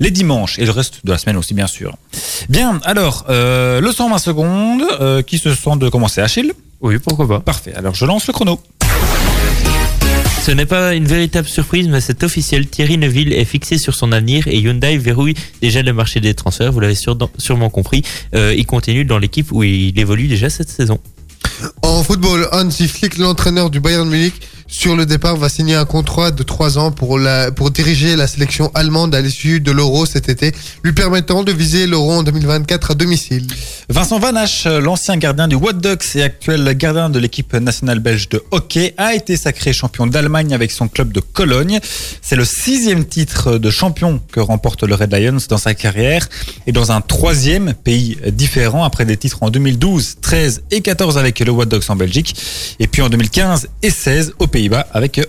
[0.00, 1.96] les dimanches et le reste de la semaine aussi bien sûr.
[2.50, 6.52] Bien, alors le 120 secondes qui se sent de commencer Achille?
[6.80, 7.40] Oui, pourquoi pas.
[7.40, 7.74] Parfait.
[7.74, 8.60] Alors je lance le chrono.
[10.48, 12.66] Ce n'est pas une véritable surprise, mais c'est officiel.
[12.66, 16.72] Thierry Neuville est fixé sur son avenir et Hyundai verrouille déjà le marché des transferts.
[16.72, 18.02] Vous l'avez sûrement compris.
[18.34, 21.00] Euh, il continue dans l'équipe où il évolue déjà cette saison.
[21.82, 26.30] En football, Hansi Flick, l'entraîneur du Bayern Munich, sur le départ, va signer un contrat
[26.30, 27.18] de 3 ans pour,
[27.70, 30.52] diriger la sélection allemande à l'issue de l'Euro cet été,
[30.84, 33.46] lui permettant de viser l'Euro en 2024 à domicile.
[33.88, 38.42] Vincent Vanache, l'ancien gardien du What Ducks et actuel gardien de l'équipe nationale belge de
[38.50, 41.80] hockey, a été sacré champion d'Allemagne avec son club de Cologne.
[42.20, 46.28] C'est le sixième titre de champion que remporte le Red Lions dans sa carrière
[46.66, 51.40] et dans un troisième pays différent après des titres en 2012, 13 et 14 avec
[51.40, 52.36] le What Ducks en Belgique
[52.78, 54.46] et puis en 2015 et 16 au
[54.92, 55.20] Avec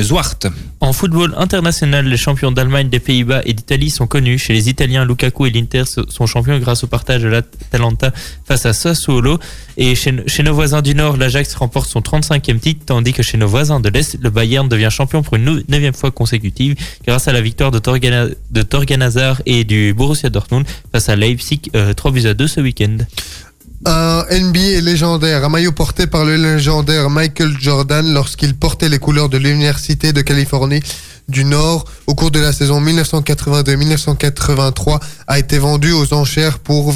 [0.00, 0.46] Zwart.
[0.78, 4.38] En football international, les champions d'Allemagne, des Pays-Bas et d'Italie sont connus.
[4.38, 8.12] Chez les Italiens, Lukaku et l'Inter sont champions grâce au partage de l'Atalanta
[8.44, 9.40] face à Sassuolo.
[9.76, 13.48] Et chez, nos voisins du Nord, l'Ajax remporte son 35e titre, tandis que chez nos
[13.48, 17.40] voisins de l'Est, le Bayern devient champion pour une neuvième fois consécutive grâce à la
[17.40, 18.64] victoire de Torgan, de
[19.46, 22.98] et du Borussia Dortmund face à Leipzig, euh, 3 buts à 2 ce week-end.
[23.84, 29.28] Un NBA légendaire, un maillot porté par le légendaire Michael Jordan lorsqu'il portait les couleurs
[29.28, 30.80] de l'Université de Californie
[31.28, 36.94] du Nord au cours de la saison 1982-1983 a été vendu aux enchères pour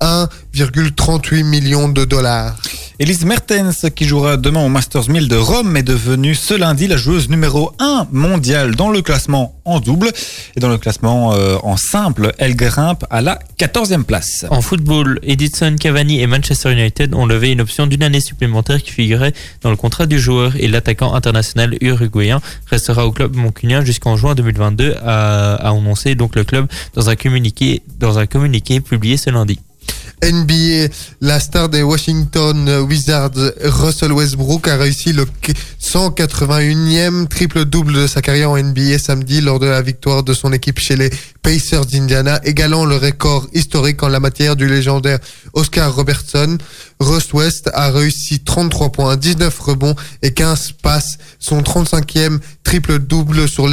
[0.00, 2.56] 1,38 million de dollars.
[3.02, 6.98] Elise Mertens, qui jouera demain au Masters 1000 de Rome, est devenue ce lundi la
[6.98, 10.12] joueuse numéro 1 mondiale dans le classement en double.
[10.54, 14.44] Et dans le classement euh, en simple, elle grimpe à la 14e place.
[14.50, 18.90] En football, Edison Cavani et Manchester United ont levé une option d'une année supplémentaire qui
[18.90, 19.32] figurait
[19.62, 24.34] dans le contrat du joueur et l'attaquant international uruguayen restera au club moncunien jusqu'en juin
[24.34, 29.30] 2022, a, a annoncé donc le club dans un communiqué, dans un communiqué publié ce
[29.30, 29.58] lundi.
[30.22, 35.26] NBA, la star des Washington Wizards, Russell Westbrook, a réussi le
[35.82, 40.78] 181e triple-double de sa carrière en NBA samedi lors de la victoire de son équipe
[40.78, 41.10] chez les
[41.42, 45.18] Pacers d'Indiana, égalant le record historique en la matière du légendaire
[45.54, 46.58] Oscar Robertson.
[47.00, 53.68] Russ West a réussi 33 points, 19 rebonds et 15 passes, son 35e triple-double sur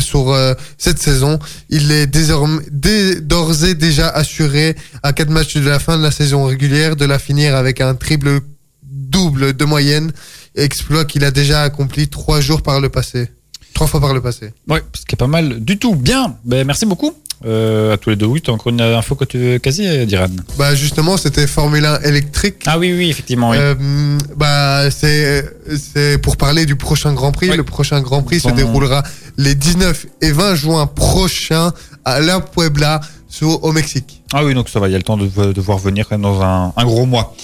[0.00, 1.38] sur euh, cette saison.
[1.68, 6.44] Il est d'ores et déjà assuré à quatre matchs de la fin de la saison
[6.44, 8.40] régulière de la finir avec un triple
[8.82, 10.12] double de moyenne,
[10.54, 13.28] exploit qu'il a déjà accompli trois jours par le passé.
[13.74, 14.52] Trois fois par le passé.
[14.68, 15.94] Oui, ce qui est pas mal du tout.
[15.94, 17.14] Bien, ben, merci beaucoup.
[17.46, 20.06] Euh, à tous les deux, oui, tu as encore une info que tu veux quasi,
[20.06, 20.26] Diran
[20.58, 22.64] Bah justement, c'était Formule 1 électrique.
[22.66, 23.50] Ah oui, oui, effectivement.
[23.50, 23.56] Oui.
[23.58, 25.44] Euh, bah c'est
[25.78, 27.50] c'est pour parler du prochain Grand Prix.
[27.50, 27.56] Oui.
[27.56, 28.50] Le prochain Grand Prix Bon.
[28.50, 29.02] se déroulera
[29.38, 31.72] les 19 et 20 juin prochains
[32.04, 33.00] à La Puebla,
[33.42, 34.22] au Mexique.
[34.34, 36.16] Ah oui, donc ça va, il y a le temps de, de voir venir quand
[36.16, 37.34] même dans un, un gros mois.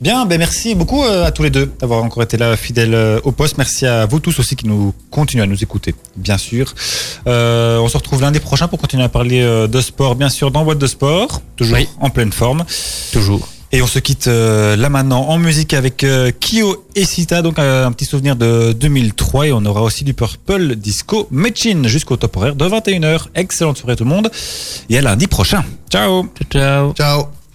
[0.00, 3.18] Bien, ben merci beaucoup euh, à tous les deux d'avoir encore été là fidèles euh,
[3.24, 3.56] au poste.
[3.58, 6.74] Merci à vous tous aussi qui nous continuez à nous écouter, bien sûr.
[7.26, 10.64] Euh, on se retrouve lundi prochain pour continuer à parler de sport, bien sûr, dans
[10.64, 11.88] Boîte de Sport, toujours Oui.
[12.00, 12.64] en pleine forme.
[13.12, 13.48] Toujours.
[13.72, 17.58] Et on se quitte euh, là maintenant en musique avec euh, Kyo et Sita, donc
[17.58, 22.16] euh, un petit souvenir de 2003 et on aura aussi du Purple Disco Machine jusqu'au
[22.16, 23.26] top horaire de 21h.
[23.34, 24.30] Excellente soirée tout le monde
[24.88, 25.64] et à lundi prochain.
[25.90, 26.92] Ciao Ciao, ciao.
[26.94, 27.45] Ciao.